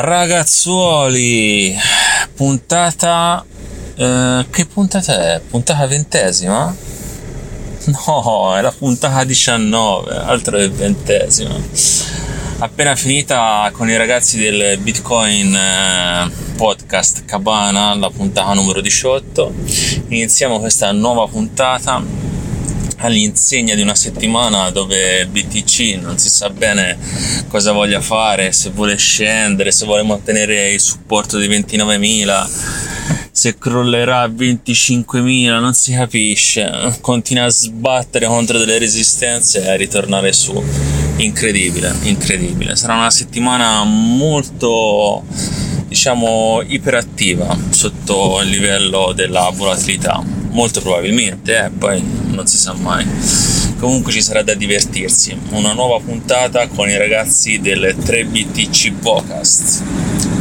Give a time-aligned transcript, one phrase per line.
[0.00, 1.74] Ragazzuoli,
[2.34, 3.42] puntata...
[3.96, 5.40] Eh, che puntata è?
[5.40, 6.74] Puntata ventesima?
[7.86, 11.54] No, è la puntata 19, altro che ventesima.
[12.58, 19.52] Appena finita con i ragazzi del Bitcoin eh, podcast Cabana, la puntata numero 18.
[20.08, 22.02] Iniziamo questa nuova puntata
[22.98, 26.98] all'insegna di una settimana dove BTC non si sa bene
[27.48, 32.48] cosa voglia fare, se vuole scendere, se vuole mantenere il supporto di 29.000,
[33.30, 39.76] se crollerà a 25.000, non si capisce, continua a sbattere contro delle resistenze e a
[39.76, 40.62] ritornare su.
[41.18, 42.76] Incredibile, incredibile.
[42.76, 45.24] Sarà una settimana molto
[45.96, 50.22] diciamo iperattiva sotto il livello della volatilità.
[50.50, 53.06] Molto probabilmente eh, poi non si sa mai.
[53.78, 55.34] Comunque ci sarà da divertirsi.
[55.52, 60.35] Una nuova puntata con i ragazzi del 3BTC Podcast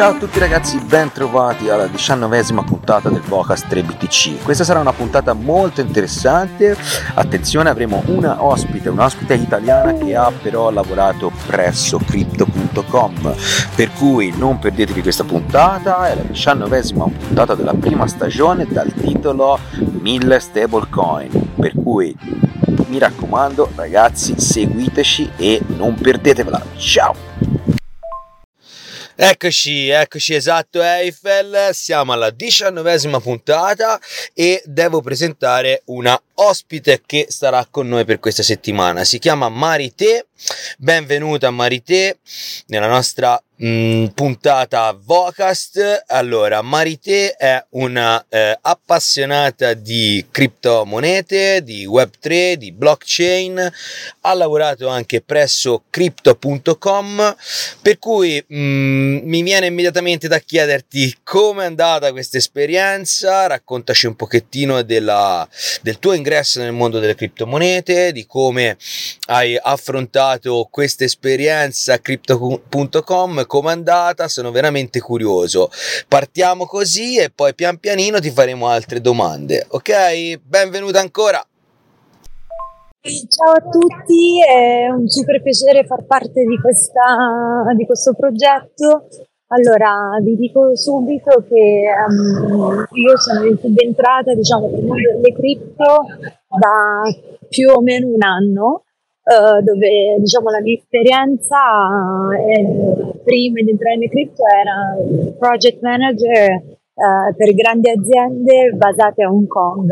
[0.00, 4.42] Ciao a tutti ragazzi, ben trovati alla diciannovesima puntata del Vocast 3BTC.
[4.42, 6.74] Questa sarà una puntata molto interessante.
[7.12, 13.34] Attenzione, avremo una ospite, un'ospite italiana che ha però lavorato presso crypto.com.
[13.74, 19.58] Per cui non perdetevi questa puntata, è la diciannovesima puntata della prima stagione dal titolo
[20.00, 21.50] 1000 stablecoin.
[21.60, 22.16] Per cui
[22.86, 26.62] mi raccomando, ragazzi, seguiteci e non perdetevela.
[26.78, 27.29] Ciao!
[29.22, 34.00] Eccoci, eccoci esatto Eiffel, siamo alla diciannovesima puntata
[34.32, 39.04] e devo presentare una ospite che sarà con noi per questa settimana.
[39.04, 40.28] Si chiama Marite,
[40.78, 42.20] benvenuta Marite
[42.68, 46.04] nella nostra mh, mm, puntata Vocast.
[46.08, 53.72] Allora, Marite è una eh, appassionata di criptomonete, di Web3, di blockchain,
[54.22, 57.36] ha lavorato anche presso crypto.com,
[57.82, 64.06] per cui mh, mm, mi viene immediatamente da chiederti come è andata questa esperienza, raccontaci
[64.06, 65.46] un pochettino della,
[65.82, 68.76] del tuo ingresso nel mondo delle criptomonete, di come
[69.26, 75.70] hai affrontato questa esperienza crypto.com com'è andata, sono veramente curioso.
[76.06, 80.38] Partiamo così e poi pian pianino ti faremo altre domande, ok?
[80.46, 81.44] Benvenuta ancora!
[83.02, 89.08] Ciao a tutti, è un super piacere far parte di, questa, di questo progetto.
[89.48, 96.06] Allora, vi dico subito che um, io sono subentrata diciamo, nel mondo delle cripto
[96.46, 97.02] da
[97.48, 98.84] più o meno un anno
[99.24, 101.58] uh, dove diciamo la mia esperienza
[102.38, 104.96] eh, prima di entrare in cripto era
[105.38, 106.62] project manager
[106.94, 109.88] uh, per grandi aziende basate a Hong Kong.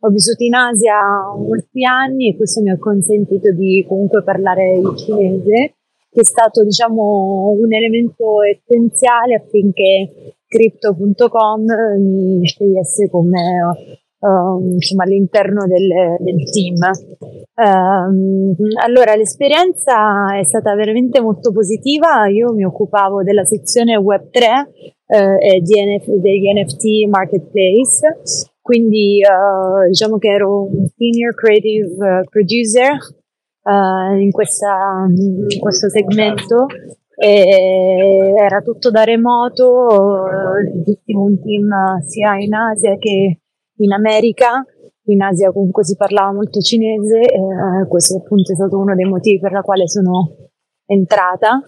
[0.00, 0.94] Ho vissuto in Asia
[1.36, 5.74] molti anni e questo mi ha consentito di comunque parlare il cinese,
[6.08, 11.64] che è stato diciamo un elemento essenziale affinché crypto.com
[11.98, 16.76] mi scegliesse come uh, insomma, all'interno del, del team.
[17.54, 22.26] Uh, allora, l'esperienza è stata veramente molto positiva.
[22.28, 24.42] Io mi occupavo della sezione Web3
[25.06, 28.20] uh, e degli NFT Marketplace,
[28.60, 32.96] quindi uh, diciamo che ero un senior creative uh, producer
[33.68, 36.64] in, questa, in questo segmento
[37.20, 39.88] e era tutto da remoto,
[40.84, 41.68] gestimo un team
[42.06, 43.40] sia in Asia che
[43.78, 44.64] in America,
[45.04, 49.38] in Asia comunque si parlava molto cinese, eh, questo appunto è stato uno dei motivi
[49.38, 50.36] per la quale sono
[50.86, 51.60] entrata.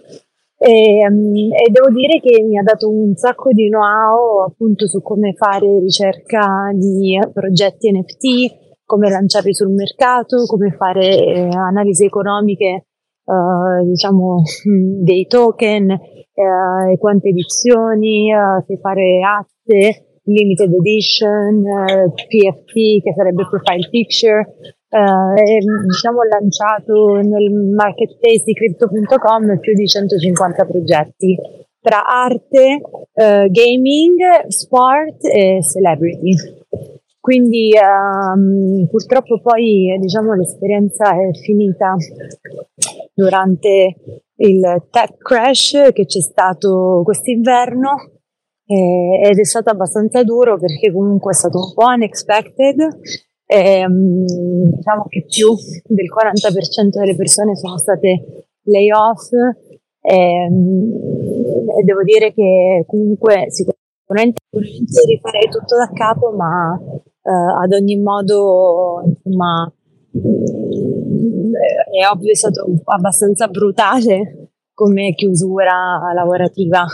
[0.63, 5.01] E, um, e, devo dire che mi ha dato un sacco di know-how appunto su
[5.01, 12.85] come fare ricerca di progetti NFT, come lanciarli sul mercato, come fare eh, analisi economiche
[13.23, 14.43] Uh, diciamo
[15.05, 23.47] dei token, uh, quante edizioni, uh, se fare aste, limited edition, eh, PFP che sarebbe
[23.49, 24.55] profile picture,
[24.91, 31.37] uh, e diciamo lanciato nel marketplace di crypto.com più di 150 progetti
[31.81, 36.35] tra arte, uh, gaming, sport e celebrity.
[37.21, 41.95] Quindi um, purtroppo poi diciamo l'esperienza è finita
[43.15, 43.95] durante
[44.37, 48.20] il tech crash che c'è stato quest'inverno
[48.71, 52.79] eh, ed è stato abbastanza duro perché comunque è stato un po' unexpected.
[53.47, 55.53] Eh, diciamo che più
[55.87, 59.33] del 40% delle persone sono state lay off
[60.03, 60.93] ehm,
[61.81, 67.97] e devo dire che comunque sicuramente, sicuramente rifarei tutto da capo ma eh, ad ogni
[67.97, 69.73] modo insomma
[70.13, 76.87] è ovvio è stato abbastanza brutale come chiusura lavorativa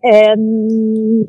[0.00, 1.24] Ehm,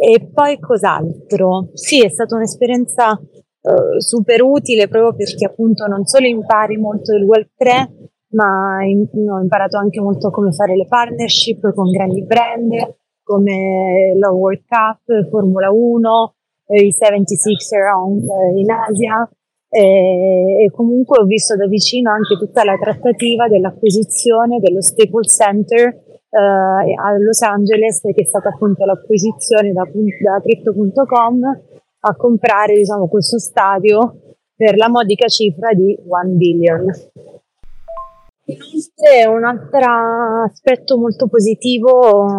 [0.00, 1.70] e poi cos'altro?
[1.74, 7.24] Sì, è stata un'esperienza uh, super utile proprio perché appunto non solo impari molto del
[7.24, 7.92] Web 3,
[8.30, 12.96] ma in, ho imparato anche molto come fare le partnership con grandi brand
[13.28, 16.34] come la World Cup, Formula 1,
[16.68, 19.30] eh, i 76 Around eh, in Asia
[19.68, 25.94] e, e, comunque ho visto da vicino anche tutta la trattativa dell'acquisizione dello Staples Center
[26.30, 31.60] eh, a Los Angeles, che è stata appunto l'acquisizione da, da Crypto.com
[32.00, 36.84] a comprare diciamo, questo stadio per la modica cifra di 1 billion.
[38.48, 42.30] Inoltre un altro aspetto molto positivo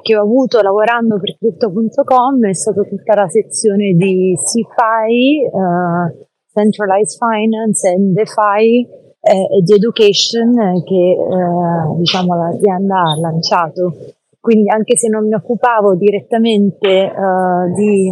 [0.00, 7.18] che ho avuto lavorando per Crypto.com è stata tutta la sezione di CFI, uh, Centralized
[7.18, 8.88] Finance and DeFi,
[9.20, 13.94] eh, di education che eh, diciamo, l'azienda ha lanciato.
[14.40, 18.10] Quindi anche se non mi occupavo direttamente eh, di,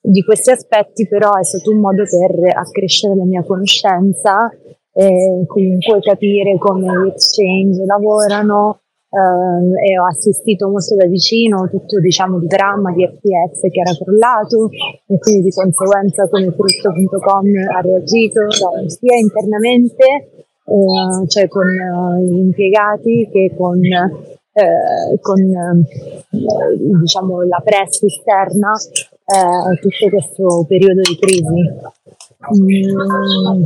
[0.00, 4.48] di, questi aspetti, però è stato un modo per accrescere la mia conoscenza
[4.92, 8.82] e comunque capire come gli exchange lavorano,
[9.14, 13.94] eh, e ho assistito molto da vicino tutto diciamo il dramma di FPS che era
[13.94, 14.70] crollato
[15.06, 18.50] e quindi di conseguenza come Crypto.com ha reagito
[18.88, 20.04] sia internamente
[20.66, 25.84] eh, cioè con eh, gli impiegati che con, eh, con eh,
[27.00, 32.02] diciamo la press esterna eh, tutto questo periodo di crisi.
[32.60, 33.64] Mm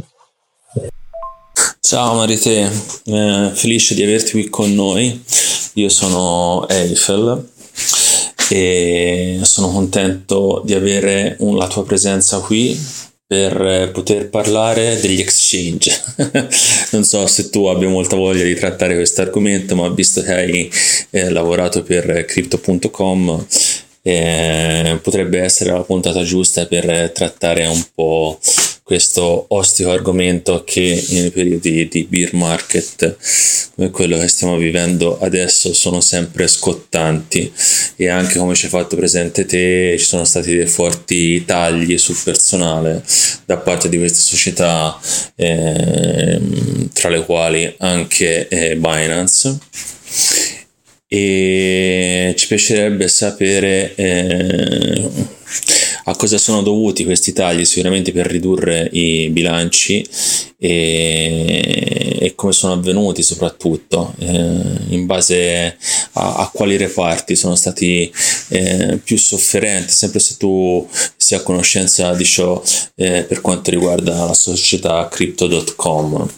[1.89, 2.71] Ciao Marite,
[3.07, 5.25] eh, felice di averti qui con noi.
[5.73, 7.49] Io sono Eiffel
[8.51, 12.79] e sono contento di avere un, la tua presenza qui
[13.27, 15.99] per poter parlare degli exchange.
[16.93, 20.71] non so se tu abbia molta voglia di trattare questo argomento, ma visto che hai
[21.09, 23.47] eh, lavorato per crypto.com,
[24.03, 28.39] eh, potrebbe essere la puntata giusta per trattare un po'
[28.89, 33.19] questo ostico argomento che nei periodi di beer market
[33.75, 37.53] come quello che stiamo vivendo adesso sono sempre scottanti.
[37.97, 42.17] E anche come ci hai fatto presente te ci sono stati dei forti tagli sul
[42.25, 43.05] personale
[43.45, 44.99] da parte di queste società
[45.37, 46.41] eh,
[46.95, 49.59] tra le quali anche eh, Binance.
[51.09, 55.09] E ci piacerebbe sapere eh,
[56.09, 57.65] a cosa sono dovuti questi tagli?
[57.65, 60.07] Sicuramente per ridurre i bilanci
[60.57, 65.77] e, e come sono avvenuti soprattutto, eh, in base
[66.13, 68.11] a, a, quali reparti sono stati
[68.49, 72.63] eh, più sofferenti, sempre se tu sia a conoscenza di ciò
[72.95, 76.29] eh, per quanto riguarda la società crypto.com.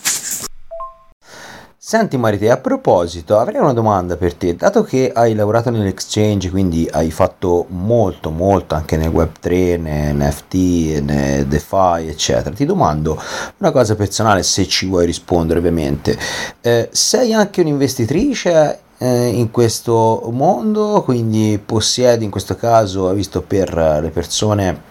[1.91, 6.89] Senti Marite, a proposito, avrei una domanda per te, dato che hai lavorato nell'exchange, quindi
[6.89, 10.55] hai fatto molto molto anche nel Web3, NFT,
[11.03, 13.21] nel DeFi, eccetera, ti domando
[13.57, 16.17] una cosa personale se ci vuoi rispondere ovviamente,
[16.61, 23.75] eh, sei anche un'investitrice eh, in questo mondo, quindi possiedi in questo caso, visto per
[24.01, 24.90] le persone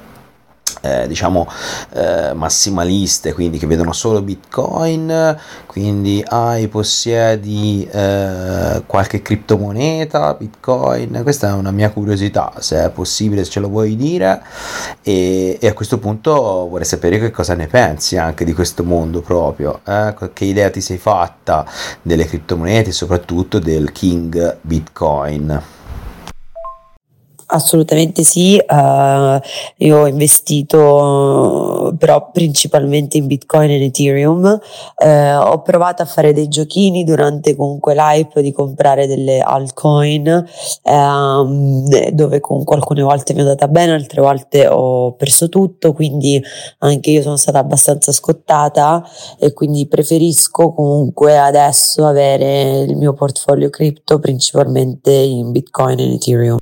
[0.82, 1.48] eh, diciamo
[1.94, 11.50] eh, massimaliste quindi che vedono solo bitcoin quindi hai possiedi eh, qualche criptomoneta bitcoin questa
[11.50, 14.42] è una mia curiosità se è possibile se ce lo vuoi dire
[15.02, 16.34] e, e a questo punto
[16.70, 20.14] vorrei sapere che cosa ne pensi anche di questo mondo proprio eh?
[20.34, 21.66] che idea ti sei fatta
[22.02, 25.78] delle criptomonete e soprattutto del king bitcoin
[27.52, 29.40] Assolutamente sì, uh,
[29.78, 36.48] io ho investito però principalmente in Bitcoin e Ethereum, uh, ho provato a fare dei
[36.48, 40.46] giochini durante comunque l'hype di comprare delle altcoin
[40.84, 46.40] um, dove comunque alcune volte mi è andata bene, altre volte ho perso tutto, quindi
[46.80, 49.04] anche io sono stata abbastanza scottata
[49.40, 56.58] e quindi preferisco comunque adesso avere il mio portfolio cripto principalmente in Bitcoin e Ethereum.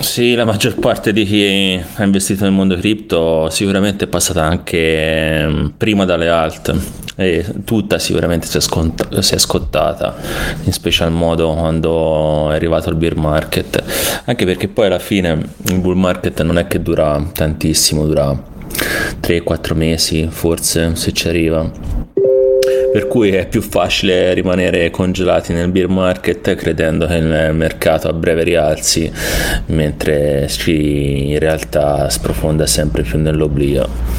[0.00, 5.40] Sì, la maggior parte di chi ha investito nel mondo cripto sicuramente è passata anche
[5.40, 6.74] ehm, prima dalle alt,
[7.16, 10.16] e tutta sicuramente si è, scont- si è, scottata
[10.64, 13.82] in special modo quando è arrivato il beer market.
[14.24, 18.52] Anche perché poi alla fine il bull market non è che dura tantissimo dura
[19.20, 21.70] 3-4 mesi forse se ci arriva
[22.92, 28.12] per cui è più facile rimanere congelati nel beer market credendo che il mercato a
[28.12, 29.10] breve rialzi
[29.66, 34.14] mentre ci in realtà sprofonda sempre più nell'oblio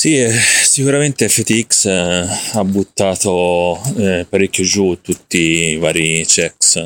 [0.00, 6.76] sì, eh, sicuramente FTX eh, ha buttato eh, parecchio giù tutti i vari checks,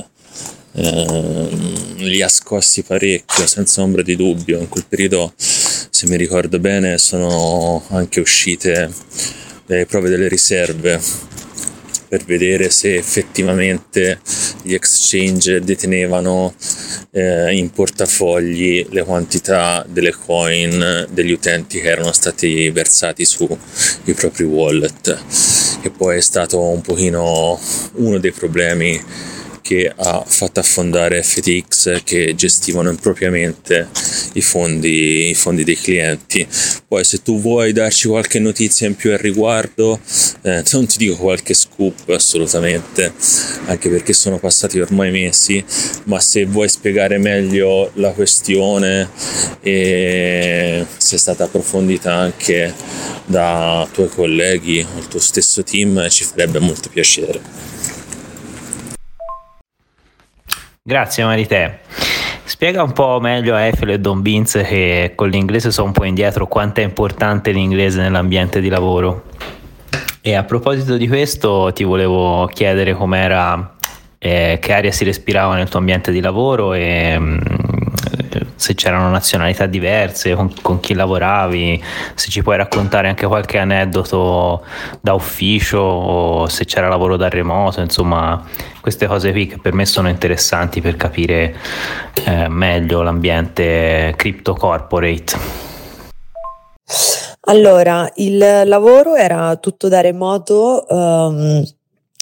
[0.73, 1.49] eh,
[1.99, 4.59] li ha scossi parecchio, senza ombra di dubbio.
[4.59, 5.33] In quel periodo,
[5.91, 8.93] se mi ricordo bene, sono anche uscite
[9.67, 11.01] le prove delle riserve
[12.09, 14.21] per vedere se effettivamente
[14.63, 16.55] gli exchange detenevano
[17.11, 23.49] eh, in portafogli le quantità delle coin degli utenti che erano stati versati sui
[24.15, 25.19] propri wallet,
[25.83, 27.59] che poi è stato un pochino
[27.95, 29.03] uno dei problemi
[29.65, 33.89] che ha fatto affondare FTX che gestivano impropriamente
[34.35, 36.47] i fondi, i fondi dei clienti.
[36.87, 39.99] Poi se tu vuoi darci qualche notizia in più al riguardo,
[40.43, 43.15] eh, non ti dico qualche scoop assolutamente,
[43.65, 45.65] anche perché sono passati ormai mesi,
[46.05, 49.09] ma se vuoi spiegare meglio la questione
[49.63, 52.75] e se è stata approfondita anche
[53.25, 58.03] da tuoi colleghi o il tuo stesso team, ci farebbe molto piacere.
[60.87, 61.81] Grazie Marite.
[62.45, 66.05] Spiega un po' meglio a Eiffel e Don Beans che con l'inglese sono un po'
[66.05, 69.23] indietro quanto è importante l'inglese nell'ambiente di lavoro.
[70.21, 73.77] E a proposito di questo ti volevo chiedere com'era,
[74.19, 77.64] eh, che aria si respirava nel tuo ambiente di lavoro e mh, mm,
[78.65, 84.65] se c'erano nazionalità diverse, con, con, chi lavoravi, se ci puoi raccontare anche qualche aneddoto
[85.03, 88.43] da ufficio o se c'era lavoro da remoto, insomma
[88.81, 91.55] queste cose qui che per me sono interessanti per capire
[92.25, 95.37] eh, meglio l'ambiente crypto corporate.
[97.47, 100.87] Allora, il lavoro era tutto da remoto.
[100.89, 101.63] Um,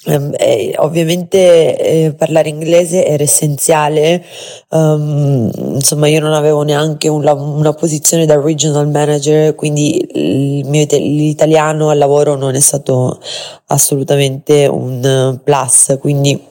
[0.04, 4.25] eh, ovviamente eh, parlare inglese era essenziale,
[4.71, 10.87] um, insomma io non avevo neanche un, una posizione da regional manager, quindi il mio,
[10.90, 13.21] l'italiano al lavoro non è stato
[13.66, 16.50] assolutamente un plus, quindi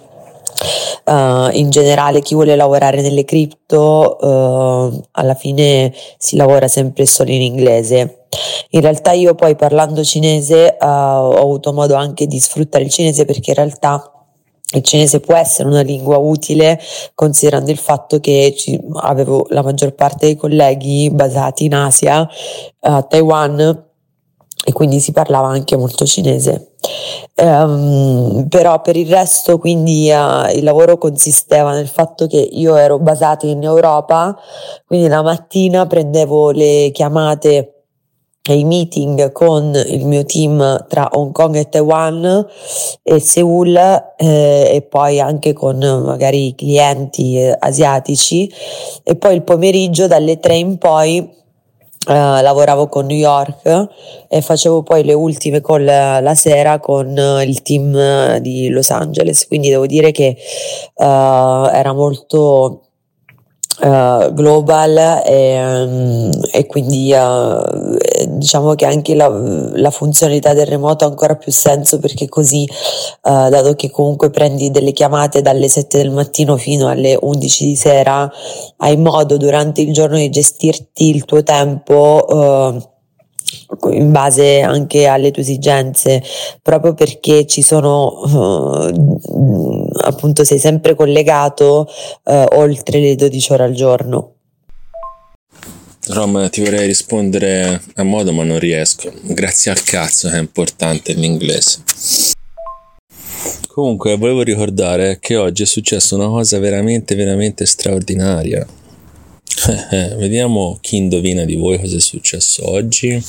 [1.03, 7.31] Uh, in generale chi vuole lavorare nelle cripto uh, alla fine si lavora sempre solo
[7.31, 8.27] in inglese.
[8.69, 13.25] In realtà io poi parlando cinese uh, ho avuto modo anche di sfruttare il cinese
[13.25, 14.11] perché in realtà
[14.73, 16.79] il cinese può essere una lingua utile
[17.13, 18.55] considerando il fatto che
[19.01, 22.27] avevo la maggior parte dei colleghi basati in Asia,
[22.79, 23.89] a Taiwan
[24.63, 26.75] e quindi si parlava anche molto cinese.
[27.35, 32.99] Um, però per il resto quindi uh, il lavoro consisteva nel fatto che io ero
[32.99, 34.37] basata in Europa,
[34.85, 37.81] quindi la mattina prendevo le chiamate
[38.43, 42.47] e i meeting con il mio team tra Hong Kong e Taiwan
[43.03, 43.75] e Seoul
[44.17, 48.51] eh, e poi anche con magari i clienti eh, asiatici
[49.03, 51.39] e poi il pomeriggio dalle tre in poi
[52.03, 53.87] Uh, lavoravo con New York
[54.27, 59.45] e facevo poi le ultime call la sera con uh, il team di Los Angeles,
[59.45, 60.35] quindi devo dire che
[60.95, 62.90] uh, era molto
[63.79, 67.13] global e, um, e quindi
[68.27, 72.67] diciamo che anche la, la, funzionalità del remoto ha ancora più senso perché così,
[73.23, 77.75] uh, dato che comunque prendi delle chiamate dalle 7 del mattino fino alle 11 di
[77.75, 78.31] sera,
[78.77, 82.89] hai modo durante il giorno di gestirti il tuo tempo.
[83.91, 86.21] In base anche alle tue esigenze,
[86.61, 91.87] proprio perché ci sono uh, appunto sei sempre collegato
[92.23, 94.33] uh, oltre le 12 ore al giorno.
[96.07, 99.13] Rom, ti vorrei rispondere a modo, ma non riesco.
[99.21, 101.83] Grazie al cazzo che è importante l'inglese.
[103.67, 108.65] Comunque, volevo ricordare che oggi è successa una cosa veramente, veramente straordinaria.
[110.17, 113.23] Vediamo chi indovina di voi cosa è successo oggi.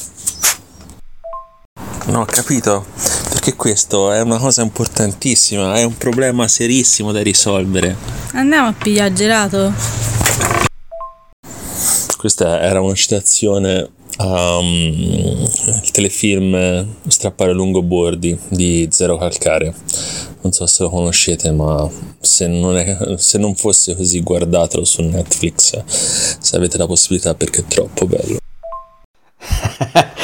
[2.06, 2.84] Non ho capito,
[3.30, 7.96] perché questo è una cosa importantissima, è un problema serissimo da risolvere.
[8.32, 9.72] Andiamo a pigliare gelato.
[12.16, 13.90] Questa era una citazione
[14.24, 15.48] um,
[15.92, 19.74] telefilm Strappare lungo bordi di Zero Calcare.
[20.42, 21.88] Non so se lo conoscete, ma
[22.20, 27.60] se non, è, se non fosse così, guardatelo su Netflix se avete la possibilità perché
[27.60, 28.38] è troppo bello.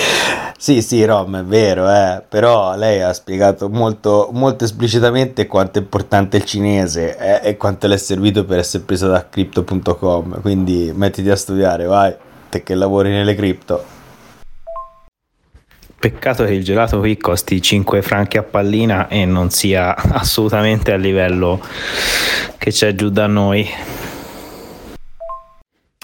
[0.61, 5.83] Sì, sì, Rom, è vero, eh, però lei ha spiegato molto, molto esplicitamente quanto è
[5.83, 10.93] importante il cinese eh, e quanto le è servito per essere presa da crypto.com, quindi
[10.93, 12.13] mettiti a studiare, vai,
[12.49, 13.97] te che lavori nelle cripto.
[15.99, 20.97] Peccato che il gelato qui costi 5 franchi a pallina e non sia assolutamente a
[20.97, 21.61] livello
[22.57, 23.69] che c'è giù da noi.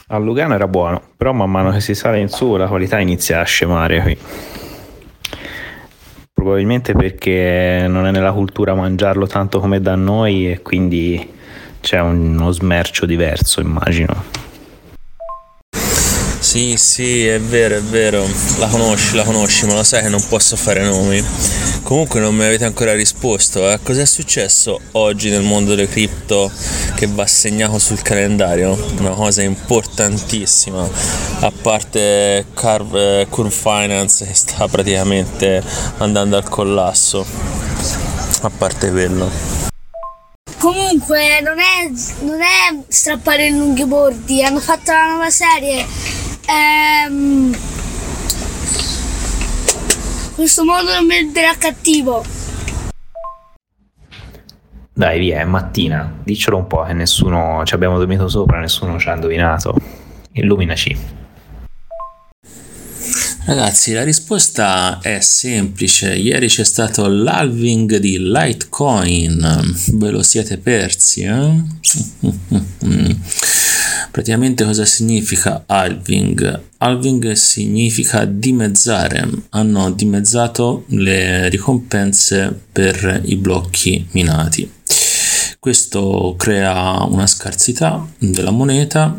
[0.09, 3.41] A Lugano era buono, però man mano che si sale in su la qualità inizia
[3.41, 4.19] a scemare qui.
[6.33, 11.33] Probabilmente perché non è nella cultura mangiarlo tanto come da noi e quindi
[11.81, 14.43] c'è uno smercio diverso, immagino.
[16.55, 18.25] Sì, sì, è vero, è vero.
[18.59, 21.21] La conosci, la conosci, ma lo sai che non posso fare nomi.
[21.83, 23.69] Comunque non mi avete ancora risposto.
[23.69, 23.81] Eh?
[23.83, 26.53] Cos'è successo oggi nel mondo delle cripto
[26.95, 28.79] che va segnato sul calendario?
[28.99, 30.89] Una cosa importantissima.
[31.41, 35.61] A parte Curve, Curve Finance che sta praticamente
[35.97, 37.27] andando al collasso.
[38.43, 39.29] A parte quello.
[40.59, 47.57] Comunque non è, non è strappare in lunghi bordi, hanno fatto la nuova serie ehm,
[50.35, 52.25] questo modo non mi renderà cattivo.
[54.93, 56.21] Dai, via, è mattina.
[56.23, 59.75] Dicelo un po' che nessuno ci abbiamo dormito sopra, nessuno ci ha indovinato.
[60.33, 61.14] Illuminaci.
[63.47, 66.15] Ragazzi, la risposta è semplice.
[66.15, 69.75] Ieri c'è stato l'halving di Litecoin.
[69.93, 71.63] Ve lo siete persi, eh?
[74.11, 76.63] Praticamente cosa significa halving?
[76.79, 84.71] Halving significa dimezzare, hanno dimezzato le ricompense per i blocchi minati.
[85.59, 89.15] Questo crea una scarsità della moneta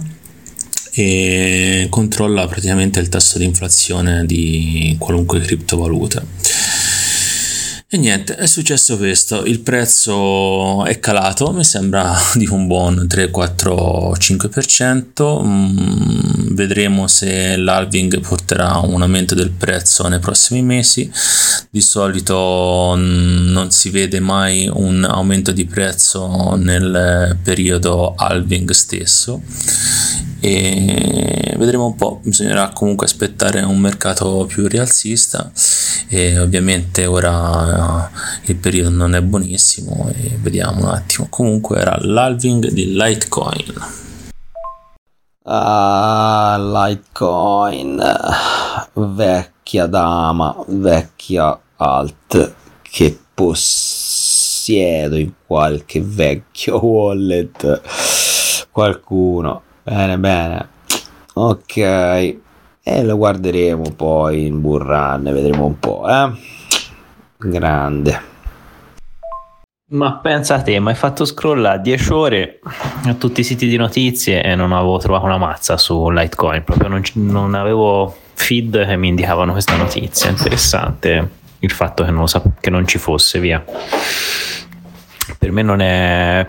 [0.97, 6.23] e controlla praticamente il tasso di inflazione di qualunque criptovaluta.
[7.87, 13.29] E niente, è successo questo, il prezzo è calato, mi sembra di un buon 3,
[13.29, 21.09] 4, 5%, mm, vedremo se l'halving porterà un aumento del prezzo nei prossimi mesi,
[21.69, 29.41] di solito mm, non si vede mai un aumento di prezzo nel periodo halving stesso
[30.39, 35.51] e vedremo un po', bisognerà comunque aspettare un mercato più rialzista
[36.07, 41.27] e ovviamente ora eh, il periodo non è buonissimo e vediamo un attimo.
[41.29, 43.73] Comunque era l'halving di Litecoin.
[45.47, 48.03] Ah Litecoin
[48.93, 57.81] vecchia dama vecchia alt che possiedo in qualche vecchio wallet?
[58.71, 60.67] Qualcuno bene bene
[61.33, 62.43] ok
[62.87, 66.29] e lo guarderemo poi in burran, vedremo un po', eh?
[67.35, 68.21] Grande.
[69.87, 72.59] Ma pensa a te, mi hai fatto scrollare 10 ore
[73.05, 76.89] a tutti i siti di notizie e non avevo trovato una mazza su Litecoin, proprio
[76.89, 80.29] non, non avevo feed che mi indicavano questa notizia.
[80.29, 82.27] Interessante il fatto che non,
[82.59, 83.65] che non ci fosse, via.
[85.39, 86.47] Per me non è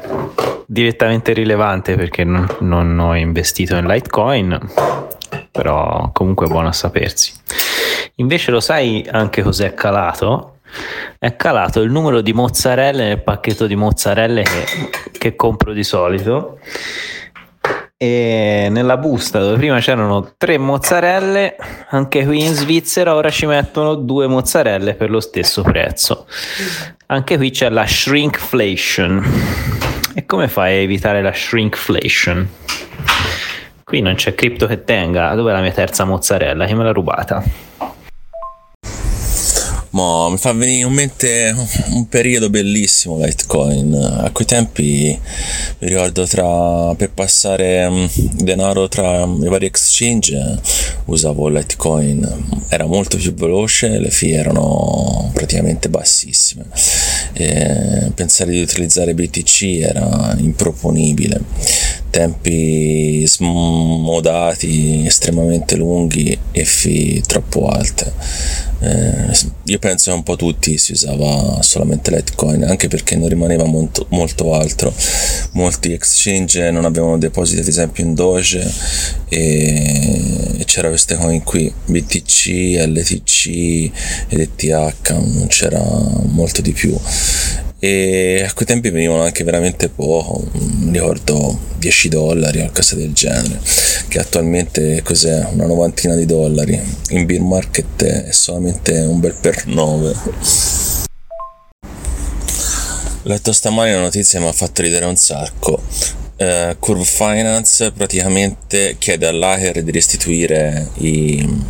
[0.66, 4.58] direttamente rilevante perché non, non ho investito in Litecoin,
[5.50, 7.32] però comunque è buono a sapersi.
[8.16, 10.58] Invece lo sai anche cos'è calato?
[11.18, 14.66] È calato il numero di mozzarelle nel pacchetto di mozzarelle che,
[15.16, 16.58] che compro di solito
[17.98, 21.56] e nella busta dove prima c'erano tre mozzarelle,
[21.90, 26.26] anche qui in Svizzera ora ci mettono due mozzarelle per lo stesso prezzo.
[27.06, 29.95] Anche qui c'è la shrinkflation.
[30.18, 32.48] E come fai a evitare la shrinkflation?
[33.84, 35.34] Qui non c'è cripto che tenga.
[35.34, 36.64] Dov'è la mia terza mozzarella?
[36.64, 37.44] Chi me l'ha rubata?
[39.90, 41.54] Mo, mi fa venire in mente
[41.90, 43.94] un periodo bellissimo Litecoin.
[43.94, 45.18] A quei tempi
[45.78, 48.06] mi ricordo tra, per passare mm,
[48.38, 50.60] denaro tra i vari exchange
[51.04, 52.64] usavo Litecoin.
[52.70, 56.64] Era molto più veloce, le fee erano praticamente bassissime.
[57.38, 61.42] E pensare di utilizzare BTC era improponibile
[62.10, 68.12] tempi smodati, estremamente lunghi e fee troppo alte.
[68.78, 73.64] Eh, io penso che un po' tutti si usava solamente Litecoin, anche perché non rimaneva
[73.64, 74.94] molto, molto altro.
[75.52, 78.70] Molti exchange non avevano depositi, ad esempio in Doge,
[79.28, 83.90] e, e c'era queste coin qui, BTC, LTC
[84.28, 85.82] ed ETH, non c'era
[86.28, 86.98] molto di più
[87.86, 90.44] e a quei tempi venivano anche veramente poco,
[90.90, 93.60] ricordo 10 dollari o qualcosa del genere,
[94.08, 99.66] che attualmente cos'è una novantina di dollari, in beer market è solamente un bel per
[99.66, 100.14] 9.
[103.22, 105.80] Ho letto stamani una notizia che mi ha fatto ridere un sacco.
[106.38, 111.64] Uh, Curve Finance praticamente chiede all'hacker di restituire i,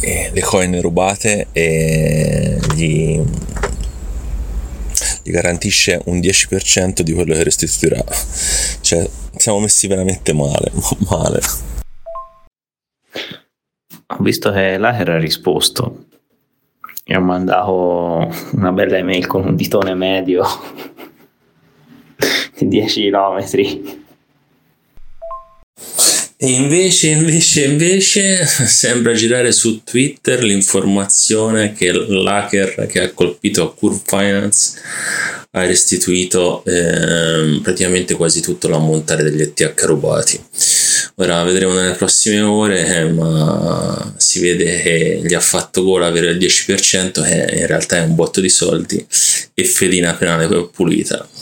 [0.00, 3.20] le coin rubate e gli,
[5.24, 8.04] gli garantisce un 10% di quello che restituirà.
[8.80, 10.70] Cioè, siamo messi veramente male,
[11.08, 11.40] male.
[14.06, 16.04] Ho visto che l'hacker ha risposto
[17.02, 20.44] e ho mandato una bella email con un ditone medio
[22.58, 24.02] di 10 km.
[26.44, 34.02] E invece, invece, invece sembra girare su Twitter l'informazione che l'hacker che ha colpito Curve
[34.04, 34.78] Finance
[35.52, 40.38] ha restituito eh, praticamente quasi tutto l'ammontare degli ETH rubati.
[41.14, 46.32] Ora vedremo nelle prossime ore, eh, ma si vede che gli ha fatto gola avere
[46.32, 49.02] il 10%, che in realtà è un botto di soldi,
[49.54, 51.26] e fedina penale pulita.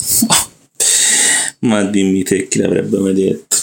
[1.61, 3.62] ma dimmi te chi l'avrebbe mai detto.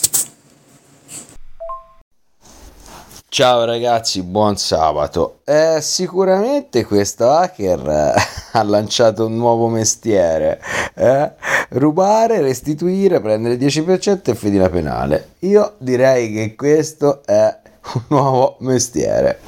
[3.31, 5.41] Ciao ragazzi, buon sabato.
[5.43, 8.13] Eh, sicuramente questo hacker eh,
[8.57, 10.59] ha lanciato un nuovo mestiere.
[10.95, 11.33] Eh?
[11.69, 15.33] Rubare, restituire, prendere il 10% e fedina penale.
[15.41, 17.55] Io direi che questo è
[17.93, 19.39] un nuovo mestiere.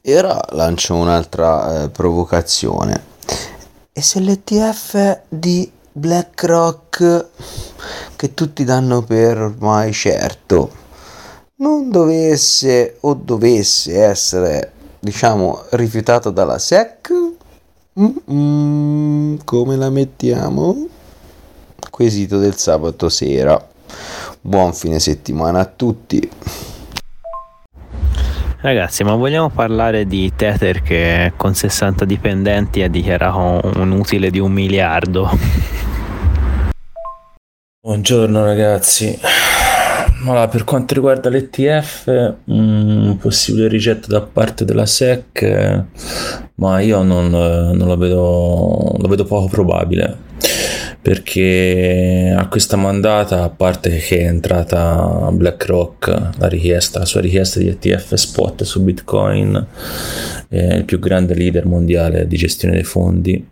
[0.00, 3.02] E ora lancio un'altra eh, provocazione.
[3.92, 7.26] E se l'ETF di BlackRock,
[8.14, 10.86] che tutti danno per ormai certo,
[11.60, 17.10] non dovesse o dovesse essere, diciamo, rifiutato dalla SEC,
[17.98, 20.86] mm-hmm, come la mettiamo?
[21.90, 23.60] Quesito del sabato sera.
[24.40, 26.30] Buon fine settimana a tutti.
[28.60, 34.38] Ragazzi, ma vogliamo parlare di Tether che con 60 dipendenti ha dichiarato un utile di
[34.38, 35.30] un miliardo?
[37.80, 39.18] Buongiorno ragazzi.
[40.28, 45.84] Allora, per quanto riguarda l'ETF, un possibile rigetto da parte della SEC,
[46.56, 50.26] ma io non, non lo, vedo, lo vedo poco probabile
[51.00, 57.58] perché a questa mandata, a parte che è entrata BlackRock, la richiesta, la sua richiesta
[57.58, 59.66] di ETF spot su Bitcoin,
[60.46, 63.42] è il più grande leader mondiale di gestione dei fondi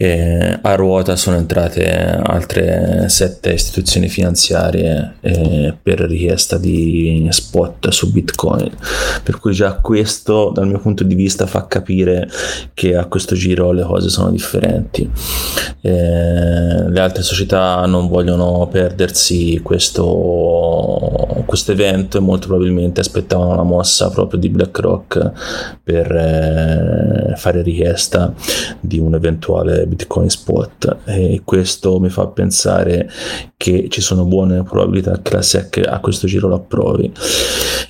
[0.00, 1.90] e a ruota sono entrate
[2.22, 8.70] altre sette istituzioni finanziarie eh, per richiesta di spot su Bitcoin.
[9.24, 12.28] Per cui già questo, dal mio punto di vista, fa capire
[12.74, 15.10] che a questo giro le cose sono differenti.
[15.80, 23.64] Eh, le altre società non vogliono perdersi questo, questo evento e molto probabilmente aspettavano la
[23.64, 25.32] mossa proprio di BlackRock
[25.82, 28.32] per eh, fare richiesta
[28.78, 33.10] di un eventuale Bitcoin spot e questo mi fa pensare
[33.56, 37.12] che ci sono buone probabilità che la SEC a questo giro lo approvi.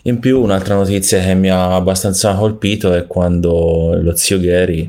[0.02, 4.88] In più un'altra notizia che mi ha abbastanza colpito è quando lo zio Gary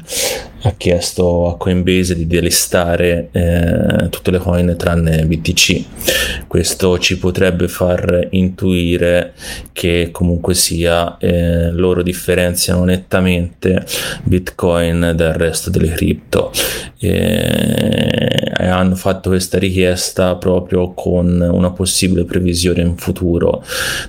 [0.61, 6.47] ha chiesto a Coinbase di delistare eh, tutte le coin tranne BTC.
[6.47, 9.33] Questo ci potrebbe far intuire
[9.71, 13.85] che comunque sia eh, loro differenziano nettamente
[14.23, 16.51] Bitcoin dal resto delle cripto
[16.97, 23.63] e hanno fatto questa richiesta proprio con una possibile previsione in futuro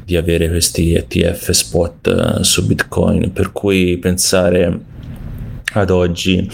[0.04, 4.89] di avere questi ETF spot eh, su Bitcoin per cui pensare
[5.72, 6.48] ad oggi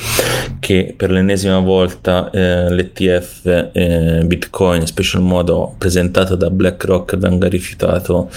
[0.58, 8.28] che per l'ennesima volta eh, l'ETF eh, Bitcoin, special modo presentato da BlackRock, venga rifiutato,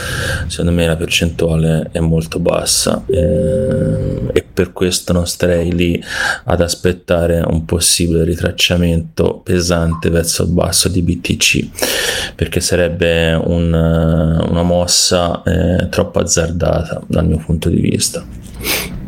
[0.47, 6.01] secondo me la percentuale è molto bassa eh, e per questo non starei lì
[6.45, 14.63] ad aspettare un possibile ritracciamento pesante verso il basso di BTC perché sarebbe un, una
[14.63, 18.98] mossa eh, troppo azzardata dal mio punto di vista.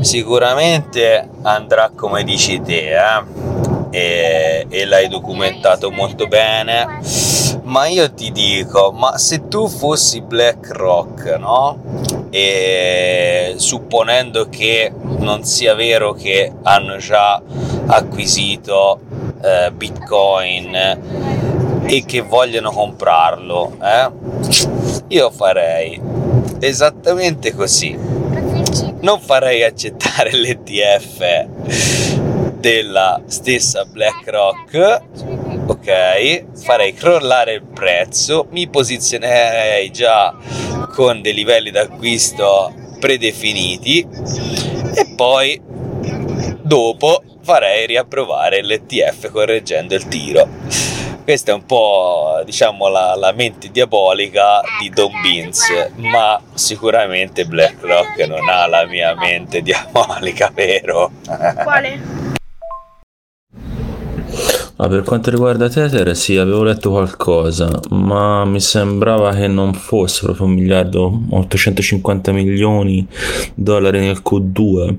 [0.00, 3.48] Sicuramente andrà come dici te, eh?
[3.90, 7.00] e, e l'hai documentato molto bene.
[7.62, 11.78] Ma io ti dico, ma se tu fossi BlackRock, no?
[12.30, 17.40] E supponendo che non sia vero che hanno già
[17.86, 19.00] acquisito
[19.42, 20.74] eh, Bitcoin
[21.84, 24.10] e che vogliono comprarlo, eh?
[25.08, 26.00] io farei
[26.60, 28.19] esattamente così.
[29.00, 31.46] Non farei accettare l'ETF
[32.58, 35.00] della stessa BlackRock,
[35.66, 36.44] ok?
[36.62, 40.36] Farei crollare il prezzo, mi posizionerei già
[40.92, 44.06] con dei livelli d'acquisto predefiniti
[44.94, 45.58] e poi
[46.60, 50.46] dopo farei riapprovare l'ETF correggendo il tiro.
[51.30, 55.62] Questa è un po' diciamo la, la mente diabolica di Don Beans,
[55.94, 61.12] ma sicuramente BlackRock non ha la mia mente diabolica, vero?
[61.62, 62.00] Quale?
[64.74, 70.24] Ah, per quanto riguarda Tether, sì, avevo letto qualcosa, ma mi sembrava che non fosse
[70.24, 73.06] proprio un miliardo, 850 milioni
[73.54, 74.96] di dollari nel Q2,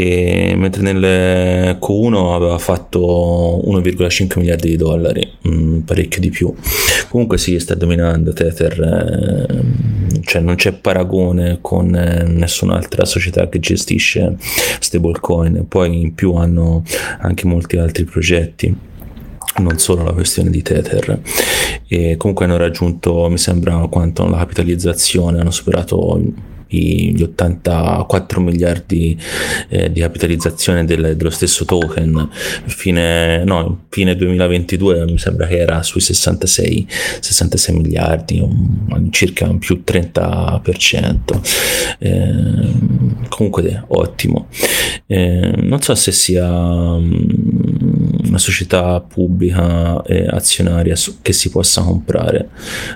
[0.00, 6.54] e mentre nel Q1 aveva fatto 1,5 miliardi di dollari, mh, parecchio di più.
[7.08, 13.58] Comunque sì, sta dominando Tether, eh, cioè non c'è paragone con eh, nessun'altra società che
[13.58, 16.84] gestisce stablecoin, poi in più hanno
[17.18, 18.86] anche molti altri progetti
[19.56, 21.20] non solo la questione di Tether
[21.88, 26.20] e comunque hanno raggiunto mi sembra quanto la capitalizzazione hanno superato
[26.76, 29.18] gli 84 miliardi
[29.68, 32.28] eh, di capitalizzazione del, dello stesso token
[32.66, 36.86] fine, no, fine 2022 mi sembra che era sui 66,
[37.20, 42.72] 66 miliardi un, circa un più 30% eh,
[43.28, 44.48] comunque ottimo.
[45.06, 46.46] Eh, non so se sia
[48.28, 52.48] una società pubblica e azionaria che si possa comprare.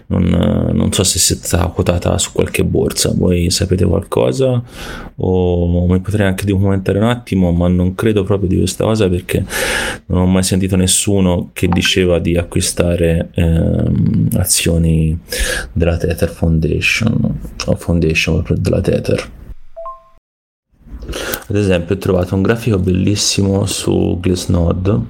[0.06, 3.12] Non, non so se sia stata quotata su qualche borsa.
[3.14, 4.62] Voi sapete qualcosa?
[5.16, 9.44] O mi potrei anche documentare un attimo ma non credo proprio di questa cosa perché
[10.06, 15.18] non ho mai sentito nessuno che diceva di acquistare ehm, azioni
[15.72, 19.40] della Tether Foundation o Foundation della Tether
[21.48, 25.00] ad esempio ho trovato un grafico bellissimo su Glassnode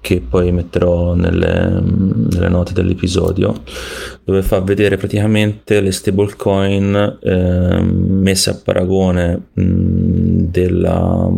[0.00, 3.62] che poi metterò nelle, nelle, note dell'episodio
[4.22, 9.62] dove fa vedere praticamente le stablecoin eh, messe a paragone mh,
[10.44, 11.28] della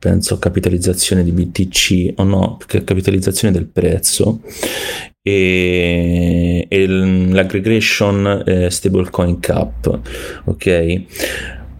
[0.00, 4.40] penso capitalizzazione di BTC o no capitalizzazione del prezzo
[5.22, 10.00] e, e l'aggregation eh, stablecoin cap
[10.46, 11.04] ok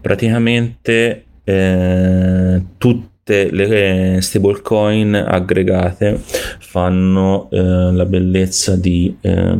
[0.03, 6.21] praticamente eh, tutte le stablecoin aggregate
[6.59, 9.57] fanno eh, la bellezza di eh,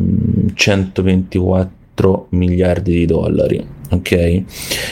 [0.53, 4.43] 124 miliardi di dollari ok?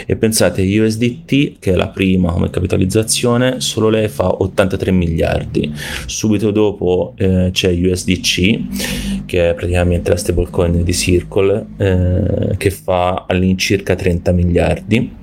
[0.05, 5.73] E pensate USDT che è la prima come capitalizzazione solo lei fa 83 miliardi.
[6.05, 13.25] Subito dopo eh, c'è USDC che è praticamente la stablecoin di Circle eh, che fa
[13.27, 15.19] all'incirca 30 miliardi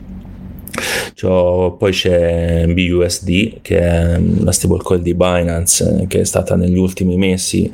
[1.15, 7.17] cioè, poi c'è BUSD che è la stablecoin di Binance che è stata negli ultimi
[7.17, 7.71] mesi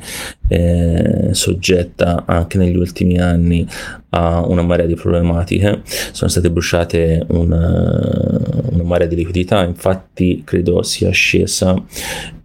[0.47, 3.67] eh, soggetta anche negli ultimi anni
[4.09, 5.81] a una marea di problematiche.
[5.83, 7.99] Sono state bruciate una,
[8.71, 11.75] una marea di liquidità infatti credo sia scesa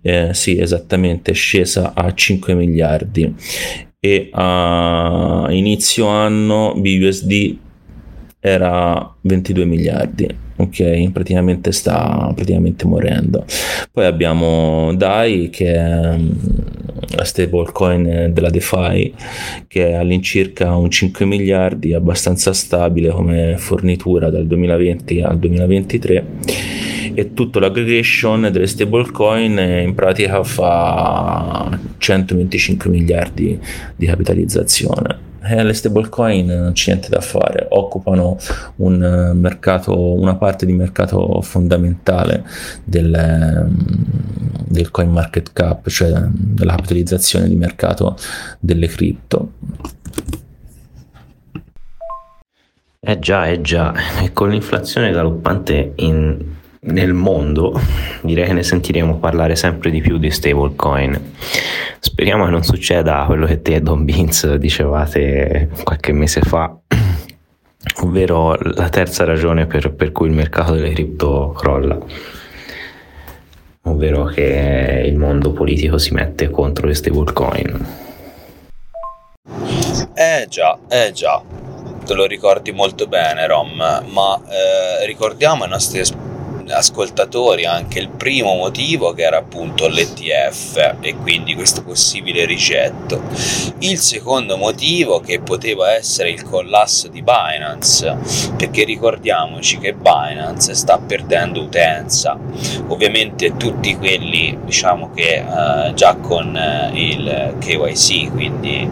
[0.02, 3.34] eh, sì esattamente scesa a 5 miliardi.
[4.02, 7.56] E a inizio anno BUSD
[8.40, 11.10] era 22 miliardi ok?
[11.10, 13.44] Praticamente sta praticamente morendo.
[13.90, 16.30] Poi abbiamo DAI che è mm,
[17.16, 19.14] la stablecoin della DeFi
[19.66, 26.24] che è all'incirca un 5 miliardi abbastanza stabile come fornitura dal 2020 al 2023
[27.14, 33.58] e tutto l'aggregation delle stablecoin in pratica fa 125 miliardi
[33.96, 38.36] di capitalizzazione eh, le stablecoin non c'è niente da fare, occupano
[38.76, 42.44] un eh, mercato, una parte di mercato fondamentale
[42.84, 43.76] del, ehm,
[44.66, 48.16] del coin market cap, cioè della capitalizzazione di mercato
[48.58, 49.52] delle cripto.
[53.02, 57.78] Eh già, eh già, e con l'inflazione galoppante in nel mondo
[58.22, 61.34] direi che ne sentiremo parlare sempre di più di stablecoin.
[61.98, 66.74] Speriamo che non succeda quello che te e Don Beans dicevate qualche mese fa,
[68.02, 71.98] ovvero la terza ragione per, per cui il mercato delle cripto crolla,
[73.82, 77.86] ovvero che il mondo politico si mette contro le stablecoin.
[80.14, 81.42] Eh già, eh già,
[82.04, 86.29] te lo ricordi molto bene Rom, ma eh, ricordiamo i nostri esperti
[86.70, 93.22] ascoltatori anche il primo motivo che era appunto l'ETF e quindi questo possibile ricetto.
[93.78, 98.16] Il secondo motivo che poteva essere il collasso di Binance,
[98.56, 102.38] perché ricordiamoci che Binance sta perdendo utenza.
[102.88, 108.88] Ovviamente tutti quelli diciamo che eh, già con eh, il KYC, quindi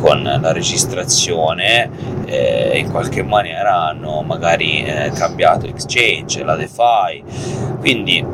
[0.00, 1.88] con la registrazione
[2.26, 7.21] eh, in qualche maniera hanno magari eh, cambiato exchange, la DeFi,
[7.80, 8.24] quindi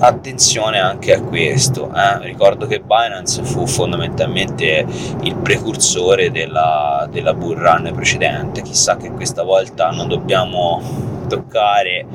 [0.00, 1.90] attenzione anche a questo.
[1.94, 2.18] Eh.
[2.24, 4.84] Ricordo che Binance fu fondamentalmente
[5.22, 10.82] il precursore della, della bull run precedente, chissà che questa volta non dobbiamo
[11.28, 12.06] toccare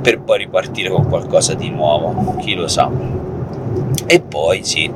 [0.00, 3.30] per poi ripartire con qualcosa di nuovo, chi lo sa.
[4.06, 4.90] E poi sì,